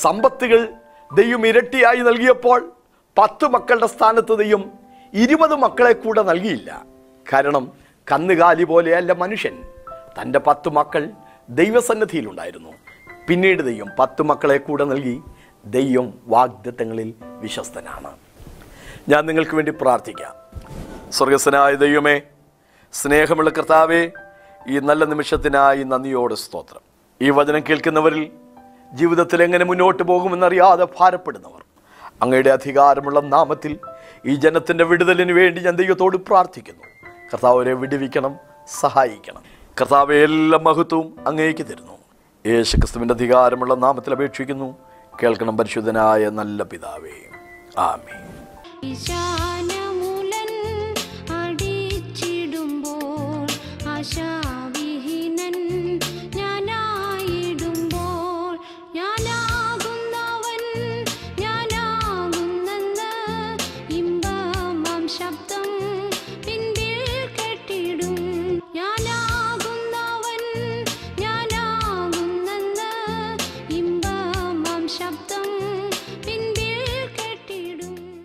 സമ്പത്തുകൾ 0.00 0.68
ദൈവം 1.14 1.46
ഇരട്ടിയായി 1.46 1.96
നൽകിയപ്പോൾ 1.96 2.72
പത്ത് 3.18 3.44
മക്കളുടെ 3.44 3.86
സ്ഥാനത്ത് 3.86 4.38
ദൈവം 4.38 4.72
ഇരുപത് 5.14 5.54
മക്കളെ 5.54 5.92
കൂടെ 5.92 6.22
നൽകിയില്ല. 6.22 6.84
കാരണം 7.32 7.72
കന്നുകാലി 8.12 8.64
പോലെയല്ല 8.64 9.12
മനുഷ്യൻ. 9.12 9.64
തന്റെ 10.20 10.38
പത്ത് 10.38 10.68
മക്കൾ 10.68 11.10
ദൈവസന്നിധിയിലുണ്ടായിരുന്നു 11.48 12.72
പിന്നീട് 13.28 13.62
ദൈവം 13.62 13.90
പത്ത് 13.98 14.22
മക്കളെ 14.22 14.58
കൂടെ 14.58 14.84
നൽകി 14.84 15.20
ദൈവം 15.64 16.14
വാഗ്ദത്തങ്ങളിൽ 16.26 17.14
വിശ്വസ്തനാണ്. 17.22 18.16
ഞാൻ 19.08 19.26
നിങ്ങൾക്ക് 19.26 19.54
വേണ്ടി 19.54 19.72
പ്രാർത്ഥിക്കാം. 19.72 20.34
സ്വർഗസ്വനായ 21.12 21.74
ദൈവമേ 21.74 22.20
സ്നേഹമുള്ള 22.92 23.50
കർത്താവേ 23.50 24.10
ഈ 24.68 24.78
നല്ല 24.78 25.04
നിമിഷത്തിനായി 25.04 25.82
നന്ദിയോട് 25.82 26.34
സ്തോത്രം. 26.34 26.80
ഈ 27.22 27.30
വചനം 27.30 27.60
കേൾക്കുന്നവരിൽ 27.60 28.30
ജീവിതത്തിൽ 28.92 29.42
എങ്ങനെ 29.42 29.64
മുന്നോട്ട് 29.64 30.02
പോകുമെന്നറിയാതെ 30.02 30.88
ഭാരപ്പെടുന്നവർ. 31.00 31.64
അങ്ങയുടെ 32.22 32.50
അധികാരമുള്ള 32.50 33.20
നാമത്തിൽ 33.20 33.78
ഈ 34.26 34.34
ജനത്തിന്റെ 34.34 34.84
വിടുതലിന് 34.84 35.32
വേണ്ടി 35.32 35.60
ഞാൻ 35.60 35.76
ദൈവത്തോട് 35.76 36.16
പ്രാർത്ഥിക്കുന്നു. 36.16 36.84
കർത്താവരെ 37.32 37.72
വിടുവിക്കണം 37.72 38.36
സഹായിക്കണം. 38.80 39.42
കർത്താവെ 39.80 40.16
എല്ലാ 40.16 40.58
മഹത്വവും 40.58 41.16
അങ്ങേക്ക് 41.26 41.66
തരുന്നു. 41.66 41.98
യേശു 42.46 42.76
ക്രിസ്തുവിന്റെ 42.76 43.14
അധികാരമുള്ള 43.14 43.74
നാമത്തിൽ 43.74 44.12
അപേക്ഷിക്കുന്നു. 44.12 44.78
കേൾക്കണം 45.22 45.56
പരിശുദ്ധനായ 45.56 46.28
നല്ല 46.28 46.62
പിതാവേ. 46.62 47.30
ആമേ 47.78 48.28